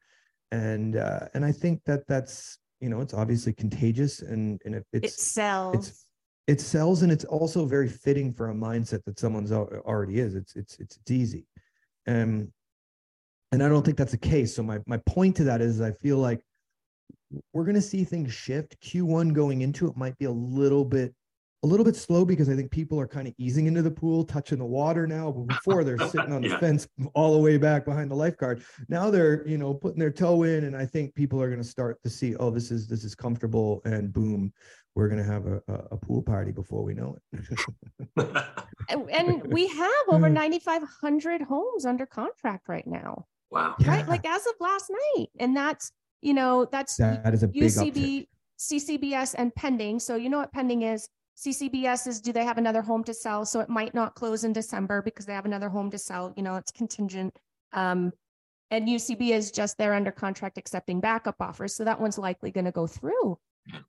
and 0.51 0.95
uh, 0.95 1.27
and 1.33 1.45
I 1.45 1.51
think 1.51 1.83
that 1.85 2.07
that's 2.07 2.59
you 2.79 2.89
know 2.89 3.01
it's 3.01 3.13
obviously 3.13 3.53
contagious 3.53 4.21
and 4.21 4.61
and 4.65 4.75
it, 4.75 4.85
it's, 4.93 5.13
it 5.13 5.19
sells. 5.19 5.75
It's, 5.75 6.05
it 6.47 6.61
sells 6.61 7.01
and 7.01 7.11
it's 7.11 7.25
also 7.25 7.65
very 7.65 7.89
fitting 7.89 8.33
for 8.33 8.49
a 8.49 8.53
mindset 8.53 9.03
that 9.05 9.19
someone's 9.19 9.51
already 9.51 10.19
is. 10.19 10.35
It's 10.35 10.55
it's 10.55 10.79
it's, 10.79 10.97
it's 10.97 11.11
easy, 11.11 11.45
and 12.05 12.51
and 13.51 13.63
I 13.63 13.69
don't 13.69 13.83
think 13.83 13.97
that's 13.97 14.11
the 14.11 14.17
case. 14.17 14.55
So 14.55 14.63
my 14.63 14.79
my 14.87 14.97
point 15.05 15.35
to 15.37 15.43
that 15.45 15.61
is 15.61 15.81
I 15.81 15.91
feel 15.91 16.17
like 16.17 16.41
we're 17.53 17.65
going 17.65 17.75
to 17.75 17.81
see 17.81 18.03
things 18.03 18.33
shift. 18.33 18.79
Q1 18.81 19.33
going 19.33 19.61
into 19.61 19.87
it 19.87 19.97
might 19.97 20.17
be 20.17 20.25
a 20.25 20.31
little 20.31 20.85
bit 20.85 21.13
a 21.63 21.67
little 21.67 21.85
bit 21.85 21.95
slow 21.95 22.23
because 22.23 22.49
I 22.49 22.55
think 22.55 22.69
people 22.69 22.99
are 22.99 23.07
kind 23.07 23.27
of 23.27 23.33
easing 23.37 23.65
into 23.65 23.81
the 23.81 23.91
pool, 23.91 24.23
touching 24.23 24.59
the 24.59 24.65
water 24.65 25.07
now. 25.07 25.31
But 25.31 25.47
before 25.47 25.83
they're 25.83 25.97
sitting 26.09 26.31
on 26.31 26.41
the 26.41 26.49
yeah. 26.49 26.59
fence 26.59 26.87
all 27.13 27.33
the 27.33 27.39
way 27.39 27.57
back 27.57 27.85
behind 27.85 28.11
the 28.11 28.15
lifeguard. 28.15 28.63
Now 28.89 29.09
they're, 29.09 29.47
you 29.47 29.57
know, 29.57 29.73
putting 29.73 29.99
their 29.99 30.11
toe 30.11 30.43
in, 30.43 30.65
and 30.65 30.75
I 30.75 30.85
think 30.85 31.15
people 31.15 31.41
are 31.41 31.47
going 31.47 31.61
to 31.61 31.67
start 31.67 32.01
to 32.03 32.09
see, 32.09 32.35
oh, 32.35 32.51
this 32.51 32.71
is 32.71 32.87
this 32.87 33.03
is 33.03 33.15
comfortable, 33.15 33.81
and 33.85 34.13
boom, 34.13 34.53
we're 34.93 35.07
going 35.07 35.23
to 35.23 35.31
have 35.31 35.45
a, 35.45 35.61
a, 35.91 35.97
pool 35.97 36.23
party 36.23 36.51
before 36.51 36.83
we 36.83 36.93
know 36.95 37.15
it. 37.31 37.57
and 38.89 39.43
we 39.43 39.67
have 39.67 39.91
over 40.07 40.27
9,500 40.27 41.41
homes 41.43 41.85
under 41.85 42.07
contract 42.07 42.67
right 42.67 42.87
now. 42.87 43.25
Wow. 43.51 43.75
Right, 43.85 44.07
like 44.07 44.27
as 44.27 44.45
of 44.47 44.53
last 44.59 44.91
night, 45.15 45.27
and 45.39 45.55
that's 45.55 45.91
you 46.21 46.33
know 46.33 46.67
that's 46.71 46.97
that 46.97 47.33
is 47.33 47.43
a 47.43 47.47
big 47.47 47.63
UCB. 47.63 47.93
Uptick. 47.93 48.27
CCBS 48.59 49.35
and 49.37 49.53
pending. 49.53 49.99
So 49.99 50.15
you 50.15 50.29
know 50.29 50.39
what 50.39 50.51
pending 50.51 50.81
is? 50.81 51.07
CCBS 51.37 52.07
is 52.07 52.19
do 52.19 52.33
they 52.33 52.43
have 52.43 52.57
another 52.57 52.81
home 52.81 53.03
to 53.03 53.13
sell? 53.13 53.45
So 53.45 53.59
it 53.59 53.69
might 53.69 53.93
not 53.93 54.15
close 54.15 54.43
in 54.43 54.53
December 54.53 55.01
because 55.01 55.25
they 55.25 55.33
have 55.33 55.45
another 55.45 55.69
home 55.69 55.91
to 55.91 55.97
sell. 55.97 56.33
You 56.35 56.43
know, 56.43 56.55
it's 56.55 56.71
contingent. 56.71 57.37
Um, 57.73 58.11
and 58.71 58.87
UCB 58.87 59.29
is 59.29 59.51
just 59.51 59.77
there 59.77 59.93
under 59.93 60.11
contract 60.11 60.57
accepting 60.57 60.99
backup 60.99 61.35
offers. 61.39 61.75
So 61.75 61.83
that 61.83 62.01
one's 62.01 62.17
likely 62.17 62.51
going 62.51 62.65
to 62.65 62.71
go 62.71 62.87
through. 62.87 63.37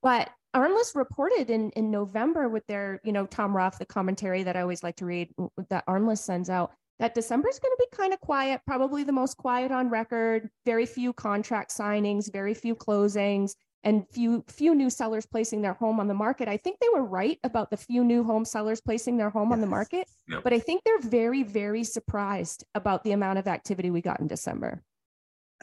But 0.02 0.30
ARMLS 0.54 0.94
reported 0.94 1.50
in, 1.50 1.70
in 1.70 1.90
November 1.90 2.48
with 2.48 2.66
their, 2.66 3.00
you 3.04 3.12
know, 3.12 3.26
Tom 3.26 3.56
Ruff, 3.56 3.78
the 3.78 3.86
commentary 3.86 4.42
that 4.42 4.56
I 4.56 4.62
always 4.62 4.82
like 4.82 4.96
to 4.96 5.06
read 5.06 5.30
that 5.70 5.86
ARMLS 5.86 6.18
sends 6.18 6.50
out, 6.50 6.72
that 6.98 7.14
December 7.14 7.48
is 7.48 7.58
going 7.60 7.72
to 7.72 7.86
be 7.90 7.96
kind 7.96 8.12
of 8.12 8.20
quiet, 8.20 8.60
probably 8.66 9.04
the 9.04 9.12
most 9.12 9.36
quiet 9.36 9.70
on 9.70 9.88
record, 9.88 10.50
very 10.66 10.84
few 10.84 11.12
contract 11.12 11.70
signings, 11.70 12.32
very 12.32 12.54
few 12.54 12.74
closings 12.74 13.54
and 13.84 14.06
few 14.08 14.44
few 14.48 14.74
new 14.74 14.90
sellers 14.90 15.26
placing 15.26 15.62
their 15.62 15.74
home 15.74 16.00
on 16.00 16.08
the 16.08 16.14
market. 16.14 16.48
I 16.48 16.56
think 16.56 16.78
they 16.80 16.88
were 16.92 17.04
right 17.04 17.38
about 17.44 17.70
the 17.70 17.76
few 17.76 18.04
new 18.04 18.24
home 18.24 18.44
sellers 18.44 18.80
placing 18.80 19.16
their 19.16 19.30
home 19.30 19.48
yes. 19.48 19.54
on 19.54 19.60
the 19.60 19.66
market, 19.66 20.08
yep. 20.28 20.42
but 20.42 20.52
I 20.52 20.58
think 20.58 20.82
they're 20.84 21.00
very 21.00 21.42
very 21.42 21.84
surprised 21.84 22.64
about 22.74 23.04
the 23.04 23.12
amount 23.12 23.38
of 23.38 23.46
activity 23.46 23.90
we 23.90 24.00
got 24.00 24.20
in 24.20 24.26
December. 24.26 24.82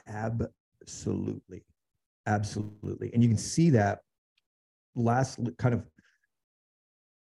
Absolutely. 0.07 1.63
Absolutely. 2.27 3.11
And 3.13 3.21
you 3.21 3.29
can 3.29 3.37
see 3.37 3.69
that 3.71 3.99
last 4.95 5.39
kind 5.57 5.73
of 5.75 5.85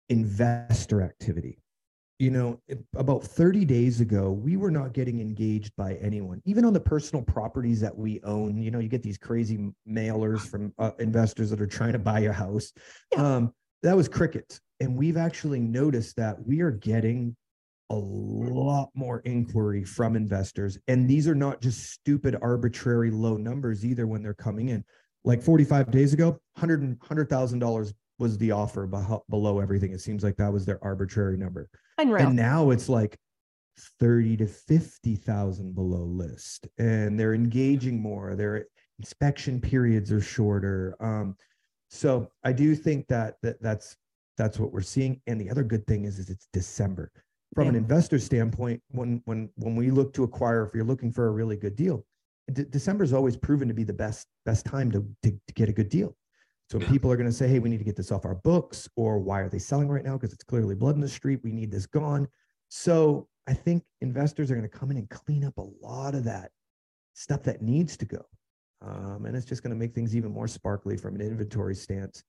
investor 0.09 1.03
activity 1.03 1.59
you 2.19 2.31
know, 2.31 2.61
about 2.97 3.23
30 3.23 3.65
days 3.65 4.01
ago, 4.01 4.31
we 4.31 4.57
were 4.57 4.73
not 4.73 4.93
getting 4.93 5.21
engaged 5.21 5.73
by 5.77 5.95
anyone, 5.95 6.43
even 6.45 6.65
on 6.65 6.73
the 6.73 6.81
personal 6.81 7.23
properties 7.23 7.81
that 7.81 7.97
we 7.97 8.21
own. 8.25 8.61
You 8.61 8.73
know, 8.73 8.81
you 8.81 8.89
get 8.89 9.05
these 9.05 9.19
crazy 9.19 9.73
mailers 9.89 10.41
from 10.41 10.73
uh, 10.79 10.91
investors 10.99 11.51
that 11.51 11.61
are 11.61 11.67
trying 11.67 11.93
to 11.93 11.99
buy 11.99 12.21
a 12.21 12.33
house. 12.33 12.73
Yeah. 13.13 13.37
Um, 13.37 13.53
that 13.85 13.97
was 13.97 14.09
crickets. 14.09 14.61
And 14.81 14.97
we've 14.97 15.17
actually 15.17 15.61
noticed 15.61 16.17
that 16.17 16.45
we 16.45 16.61
are 16.61 16.73
getting 16.73 17.37
a 17.91 17.95
lot 17.95 18.91
more 18.95 19.21
inquiry 19.21 19.85
from 19.85 20.17
investors. 20.17 20.77
And 20.89 21.09
these 21.09 21.29
are 21.29 21.35
not 21.35 21.61
just 21.61 21.91
stupid, 21.91 22.37
arbitrary 22.43 23.13
low 23.13 23.37
numbers 23.37 23.85
either 23.85 24.07
when 24.07 24.23
they're 24.23 24.35
coming 24.35 24.71
in. 24.71 24.85
Like 25.25 25.43
45 25.43 25.91
days 25.91 26.13
ago, 26.13 26.39
$100,000 26.59 26.99
$100, 26.99 27.93
was 28.19 28.37
the 28.39 28.53
offer 28.53 28.87
below 29.31 29.61
everything. 29.61 29.93
It 29.93 30.01
seems 30.01 30.25
like 30.25 30.37
that 30.37 30.53
was 30.53 30.67
their 30.67 30.83
arbitrary 30.83 31.37
number. 31.37 31.69
Unreal. 31.99 32.27
And 32.27 32.37
now 32.37 32.71
it's 32.71 32.89
like 32.89 33.19
30 34.01 34.39
to 34.39 34.47
50,000 34.47 35.75
below 35.75 36.03
list 36.05 36.69
and 36.79 37.19
they're 37.19 37.35
engaging 37.35 38.01
more. 38.01 38.35
Their 38.35 38.67
inspection 38.99 39.61
periods 39.61 40.11
are 40.11 40.21
shorter. 40.21 40.97
Um, 41.01 41.37
so 41.91 42.31
I 42.45 42.53
do 42.53 42.75
think 42.75 43.07
that, 43.09 43.37
that 43.43 43.63
that's 43.63 43.97
that's 44.37 44.59
what 44.59 44.73
we're 44.73 44.83
seeing. 44.83 45.21
And 45.27 45.41
the 45.41 45.51
other 45.51 45.65
good 45.65 45.87
thing 45.87 46.05
is, 46.05 46.19
is 46.19 46.31
it's 46.31 46.49
December. 46.53 47.11
From 47.55 47.65
yeah. 47.65 47.71
an 47.71 47.77
investor 47.77 48.19
standpoint, 48.19 48.83
when 48.91 49.23
when 49.25 49.49
when 49.57 49.75
we 49.75 49.91
look 49.91 50.13
to 50.15 50.23
acquire, 50.23 50.65
if 50.65 50.75
you're 50.75 50.85
looking 50.85 51.11
for 51.11 51.29
a 51.29 51.31
really 51.31 51.57
good 51.57 51.75
deal, 51.75 52.05
December 52.53 53.05
is 53.05 53.13
always 53.13 53.37
proven 53.37 53.69
to 53.69 53.75
be 53.75 53.85
the 53.85 53.93
best 53.93 54.27
best 54.45 54.67
time 54.67 54.93
to, 54.93 55.05
to, 55.23 55.31
to 55.31 55.55
get 55.55 55.69
a 55.69 55.73
good 55.73 55.89
deal 55.89 56.15
So 56.71 56.79
Yeah. 56.79 56.89
people 56.89 57.11
are 57.11 57.17
going 57.17 57.29
to 57.29 57.33
say, 57.33 57.49
hey, 57.49 57.59
we 57.61 57.71
need 57.71 57.79
to 57.79 57.85
get 57.85 57.97
this 57.97 58.13
off 58.13 58.25
our 58.27 58.35
books, 58.35 58.89
or 58.95 59.19
why 59.19 59.41
are 59.41 59.49
they 59.49 59.59
selling 59.59 59.89
right 59.89 60.05
now? 60.05 60.19
Because 60.19 60.33
it's 60.33 60.45
clearly 60.45 60.75
blood 60.75 60.95
in 60.97 61.01
the 61.01 61.09
street. 61.09 61.41
We 61.43 61.53
need 61.53 61.71
this 61.71 61.87
gone. 61.87 62.29
So 62.69 63.29
I 63.47 63.55
think 63.55 63.85
investors 64.03 64.51
are 64.51 64.55
going 64.55 64.69
to 64.69 64.79
come 64.79 64.91
in 64.91 64.99
and 64.99 65.09
clean 65.09 65.45
up 65.45 65.57
a 65.57 65.67
lot 65.81 66.15
of 66.15 66.25
that 66.25 66.51
stuff 67.15 67.43
that 67.45 67.63
needs 67.63 67.97
to 67.97 68.05
go. 68.05 68.23
Um, 68.83 69.25
and 69.25 69.35
it's 69.35 69.47
just 69.47 69.63
going 69.63 69.71
to 69.71 69.77
make 69.79 69.95
things 69.95 70.15
even 70.15 70.31
more 70.31 70.47
sparkly 70.47 70.97
from 70.97 71.15
an 71.15 71.23
inventory 71.23 71.75
stance 71.75 72.23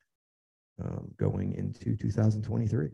um, 0.82 1.12
going 1.18 1.54
into 1.54 1.98
2023. 1.98 2.90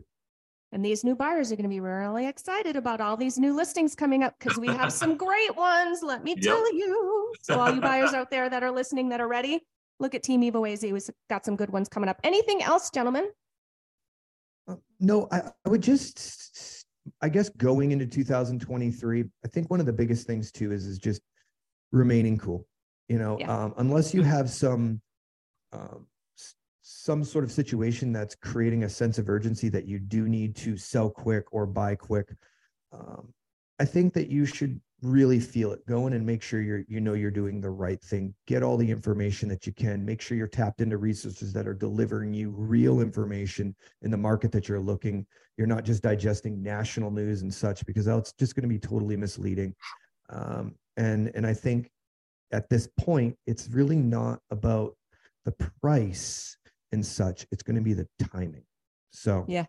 And 0.72 0.84
these 0.84 1.04
new 1.04 1.14
buyers 1.14 1.52
are 1.52 1.56
going 1.56 1.62
to 1.62 1.68
be 1.70 1.80
really 1.80 2.26
excited 2.26 2.74
about 2.74 3.00
all 3.00 3.16
these 3.16 3.38
new 3.38 3.54
listings 3.54 3.94
coming 3.94 4.24
up 4.24 4.34
because 4.38 4.58
we 4.58 4.66
have 4.68 4.92
some 4.92 5.16
great 5.16 5.56
ones. 5.56 6.02
Let 6.02 6.24
me 6.24 6.32
Yep. 6.32 6.42
tell 6.42 6.74
you. 6.74 7.32
So, 7.40 7.60
all 7.60 7.72
you 7.72 7.80
buyers 7.80 8.12
out 8.12 8.30
there 8.30 8.50
that 8.50 8.64
are 8.64 8.72
listening 8.72 9.10
that 9.10 9.20
are 9.20 9.28
ready, 9.28 9.64
look 9.98 10.14
at 10.14 10.22
Team 10.22 10.42
Evo 10.42 10.70
AZ. 10.70 10.82
We've 10.82 11.10
got 11.28 11.44
some 11.44 11.56
good 11.56 11.70
ones 11.70 11.88
coming 11.88 12.08
up. 12.08 12.20
Anything 12.24 12.62
else, 12.62 12.90
gentlemen? 12.90 13.30
Uh, 14.68 14.76
No, 15.00 15.28
I, 15.30 15.42
I 15.64 15.68
would 15.68 15.82
just, 15.82 16.86
I 17.22 17.28
guess 17.28 17.48
going 17.50 17.92
into 17.92 18.06
2023, 18.06 19.24
I 19.44 19.48
think 19.48 19.70
one 19.70 19.80
of 19.80 19.86
the 19.86 19.92
biggest 19.92 20.26
things 20.26 20.50
too 20.50 20.72
is 20.72 20.86
is 20.86 20.98
just 20.98 21.22
remaining 21.92 22.38
cool. 22.38 22.66
You 23.08 23.18
know, 23.18 23.38
Yeah. 23.38 23.64
um, 23.64 23.74
unless 23.78 24.12
you 24.12 24.22
have 24.22 24.50
some 24.50 25.00
um, 25.72 26.06
some 26.82 27.24
sort 27.24 27.44
of 27.44 27.50
situation 27.50 28.12
that's 28.12 28.34
creating 28.36 28.84
a 28.84 28.88
sense 28.88 29.18
of 29.18 29.28
urgency 29.28 29.68
that 29.68 29.86
you 29.86 29.98
do 29.98 30.28
need 30.28 30.54
to 30.56 30.76
sell 30.76 31.10
quick 31.10 31.44
or 31.52 31.66
buy 31.66 31.94
quick. 31.94 32.32
Um, 32.92 33.32
I 33.78 33.84
think 33.84 34.14
that 34.14 34.28
you 34.28 34.46
should 34.46 34.80
really 35.06 35.40
feel 35.40 35.72
it. 35.72 35.86
Go 35.86 36.06
in 36.06 36.12
and 36.12 36.26
make 36.26 36.42
sure 36.42 36.60
you're 36.60 36.84
you 36.88 37.00
know 37.00 37.14
you're 37.14 37.30
doing 37.30 37.60
the 37.60 37.70
right 37.70 38.00
thing. 38.02 38.34
Get 38.46 38.62
all 38.62 38.76
the 38.76 38.90
information 38.90 39.48
that 39.48 39.66
you 39.66 39.72
can. 39.72 40.04
Make 40.04 40.20
sure 40.20 40.36
you're 40.36 40.46
tapped 40.46 40.80
into 40.80 40.98
resources 40.98 41.52
that 41.52 41.66
are 41.66 41.74
delivering 41.74 42.34
you 42.34 42.50
real 42.50 43.00
information 43.00 43.74
in 44.02 44.10
the 44.10 44.16
market 44.16 44.52
that 44.52 44.68
you're 44.68 44.80
looking. 44.80 45.26
You're 45.56 45.66
not 45.66 45.84
just 45.84 46.02
digesting 46.02 46.62
national 46.62 47.10
news 47.10 47.42
and 47.42 47.52
such 47.52 47.86
because 47.86 48.04
that's 48.04 48.32
just 48.32 48.54
going 48.54 48.62
to 48.62 48.68
be 48.68 48.78
totally 48.78 49.16
misleading. 49.16 49.74
Um, 50.30 50.74
and 50.96 51.30
and 51.34 51.46
I 51.46 51.54
think 51.54 51.90
at 52.52 52.68
this 52.68 52.88
point, 52.98 53.36
it's 53.46 53.68
really 53.70 53.96
not 53.96 54.40
about 54.50 54.96
the 55.44 55.52
price 55.80 56.56
and 56.92 57.04
such. 57.04 57.46
It's 57.50 57.62
going 57.62 57.76
to 57.76 57.82
be 57.82 57.94
the 57.94 58.08
timing. 58.32 58.64
So 59.10 59.44
Yeah. 59.48 59.66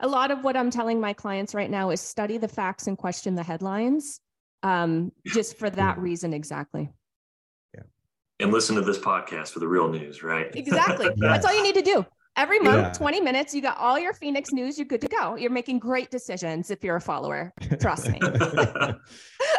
A 0.00 0.08
lot 0.08 0.32
of 0.32 0.42
what 0.42 0.56
I'm 0.56 0.70
telling 0.70 1.00
my 1.00 1.12
clients 1.12 1.54
right 1.54 1.70
now 1.70 1.90
is 1.90 2.00
study 2.00 2.36
the 2.36 2.48
facts 2.48 2.88
and 2.88 2.98
question 2.98 3.36
the 3.36 3.42
headlines. 3.44 4.20
Um, 4.62 5.12
just 5.26 5.58
for 5.58 5.70
that 5.70 5.98
reason, 5.98 6.32
exactly. 6.32 6.92
Yeah. 7.74 7.82
And 8.40 8.52
listen 8.52 8.76
to 8.76 8.82
this 8.82 8.98
podcast 8.98 9.48
for 9.50 9.58
the 9.58 9.68
real 9.68 9.88
news, 9.88 10.22
right? 10.22 10.54
Exactly. 10.54 11.08
That's 11.16 11.44
all 11.44 11.54
you 11.54 11.62
need 11.62 11.74
to 11.74 11.82
do. 11.82 12.06
Every 12.36 12.60
month, 12.60 12.78
Yeah. 12.78 12.92
20 12.92 13.20
minutes, 13.20 13.54
you 13.54 13.60
got 13.60 13.76
all 13.76 13.98
your 13.98 14.14
Phoenix 14.14 14.52
news, 14.52 14.78
you're 14.78 14.86
good 14.86 15.02
to 15.02 15.08
go. 15.08 15.36
You're 15.36 15.50
making 15.50 15.80
great 15.80 16.10
decisions 16.10 16.70
if 16.70 16.82
you're 16.82 16.96
a 16.96 17.00
follower. 17.00 17.52
Trust 17.80 18.08
me. 18.08 18.18
Uh, 18.22 18.94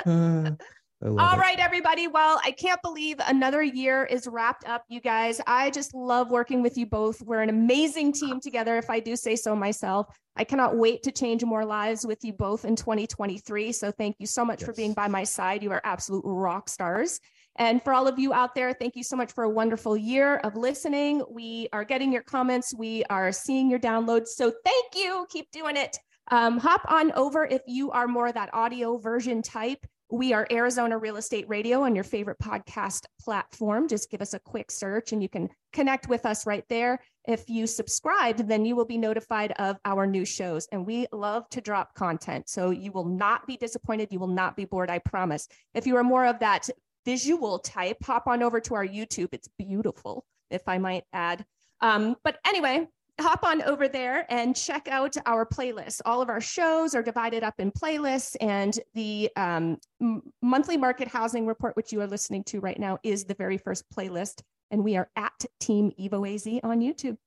I 0.05 0.09
love 0.09 0.57
All 1.05 1.35
it. 1.35 1.37
right, 1.37 1.59
everybody. 1.59 2.07
Well, 2.07 2.39
I 2.43 2.51
can't 2.51 2.81
believe 2.81 3.17
another 3.27 3.61
year 3.61 4.05
is 4.05 4.25
wrapped 4.25 4.65
up, 4.67 4.85
you 4.87 5.01
guys. 5.01 5.41
I 5.45 5.69
just 5.69 5.93
love 5.93 6.31
working 6.31 6.61
with 6.61 6.77
you 6.77 6.85
both. 6.85 7.21
We're 7.21 7.41
an 7.41 7.49
amazing 7.49 8.13
team 8.13 8.39
together, 8.39 8.77
if 8.77 8.89
I 8.89 9.01
do 9.01 9.17
say 9.17 9.35
so 9.35 9.53
myself. 9.53 10.07
I 10.37 10.45
cannot 10.45 10.77
wait 10.77 11.03
to 11.03 11.11
change 11.11 11.43
more 11.43 11.65
lives 11.65 12.07
with 12.07 12.19
you 12.23 12.31
both 12.31 12.63
in 12.63 12.77
2023. 12.77 13.73
So 13.73 13.91
thank 13.91 14.15
you 14.19 14.25
so 14.25 14.45
much 14.45 14.63
for 14.63 14.71
being 14.71 14.93
by 14.93 15.09
my 15.09 15.25
side. 15.25 15.61
You 15.61 15.71
are 15.71 15.81
absolute 15.83 16.23
rock 16.25 16.69
stars. 16.69 17.19
And 17.57 17.83
for 17.83 17.93
all 17.93 18.07
of 18.07 18.17
you 18.17 18.33
out 18.33 18.55
there, 18.55 18.73
thank 18.73 18.95
you 18.95 19.03
so 19.03 19.15
much 19.15 19.33
for 19.33 19.43
a 19.43 19.49
wonderful 19.49 19.97
year 19.97 20.37
of 20.37 20.55
listening. 20.55 21.21
We 21.29 21.67
are 21.73 21.83
getting 21.83 22.11
your 22.11 22.23
comments, 22.23 22.73
we 22.75 23.03
are 23.09 23.31
seeing 23.31 23.69
your 23.69 23.79
downloads. 23.79 24.27
So 24.29 24.53
thank 24.63 24.95
you. 24.95 25.27
Keep 25.29 25.51
doing 25.51 25.75
it. 25.75 25.97
Um, 26.29 26.57
hop 26.57 26.81
on 26.89 27.11
over 27.11 27.45
if 27.45 27.61
you 27.67 27.91
are 27.91 28.07
more 28.07 28.31
that 28.31 28.49
audio 28.53 28.97
version 28.97 29.41
type. 29.41 29.85
We 30.13 30.31
are 30.31 30.45
Arizona 30.51 30.99
Real 30.99 31.17
Estate 31.17 31.49
Radio 31.49 31.81
on 31.81 31.95
your 31.95 32.03
favorite 32.03 32.37
podcast 32.37 33.05
platform. 33.19 33.87
Just 33.87 34.11
give 34.11 34.21
us 34.21 34.35
a 34.35 34.39
quick 34.39 34.69
search 34.69 35.11
and 35.11 35.23
you 35.23 35.27
can 35.27 35.49
connect 35.71 36.07
with 36.07 36.27
us 36.27 36.45
right 36.45 36.63
there. 36.69 36.99
If 37.27 37.49
you 37.49 37.65
subscribed, 37.65 38.47
then 38.47 38.63
you 38.63 38.75
will 38.75 38.85
be 38.85 38.99
notified 38.99 39.53
of 39.53 39.79
our 39.85 40.05
new 40.05 40.23
shows. 40.23 40.67
And 40.71 40.85
we 40.85 41.07
love 41.11 41.49
to 41.49 41.61
drop 41.61 41.95
content. 41.95 42.47
So 42.47 42.69
you 42.69 42.91
will 42.91 43.05
not 43.05 43.47
be 43.47 43.57
disappointed. 43.57 44.09
You 44.11 44.19
will 44.19 44.27
not 44.27 44.55
be 44.55 44.65
bored, 44.65 44.91
I 44.91 44.99
promise. 44.99 45.47
If 45.73 45.87
you 45.87 45.95
are 45.95 46.03
more 46.03 46.27
of 46.27 46.37
that 46.41 46.69
visual 47.05 47.57
type, 47.57 47.97
hop 48.03 48.27
on 48.27 48.43
over 48.43 48.59
to 48.59 48.75
our 48.75 48.85
YouTube. 48.85 49.29
It's 49.31 49.49
beautiful, 49.57 50.25
if 50.51 50.61
I 50.67 50.77
might 50.77 51.05
add. 51.11 51.43
Um, 51.81 52.17
but 52.23 52.37
anyway, 52.45 52.87
hop 53.21 53.43
on 53.43 53.61
over 53.63 53.87
there 53.87 54.25
and 54.29 54.55
check 54.55 54.87
out 54.87 55.15
our 55.25 55.45
playlist. 55.45 56.01
All 56.05 56.21
of 56.21 56.29
our 56.29 56.41
shows 56.41 56.95
are 56.95 57.03
divided 57.03 57.43
up 57.43 57.55
in 57.59 57.71
playlists, 57.71 58.35
and 58.41 58.77
the 58.93 59.29
um, 59.35 59.77
m- 60.01 60.21
monthly 60.41 60.77
market 60.77 61.07
housing 61.07 61.45
report, 61.45 61.75
which 61.75 61.91
you 61.91 62.01
are 62.01 62.07
listening 62.07 62.43
to 62.45 62.59
right 62.59 62.79
now, 62.79 62.97
is 63.03 63.25
the 63.25 63.35
very 63.35 63.57
first 63.57 63.85
playlist. 63.95 64.41
And 64.71 64.83
we 64.83 64.97
are 64.97 65.09
at 65.15 65.45
Team 65.59 65.91
Evo 65.99 66.33
AZ 66.33 66.47
on 66.63 66.79
YouTube. 66.79 67.17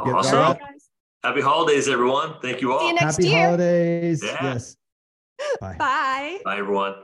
Awesome. 0.00 0.38
All 0.38 0.54
right. 0.54 0.60
Happy 1.22 1.40
holidays, 1.40 1.88
everyone. 1.88 2.36
Thank 2.40 2.60
you 2.60 2.72
all. 2.72 2.80
See 2.80 2.88
you 2.88 2.94
next 2.94 3.16
Happy 3.16 3.28
year. 3.28 3.44
holidays. 3.44 4.22
Yeah. 4.24 4.36
Yes. 4.42 4.76
Bye. 5.60 5.76
Bye. 5.78 6.38
Bye, 6.44 6.58
everyone. 6.58 6.94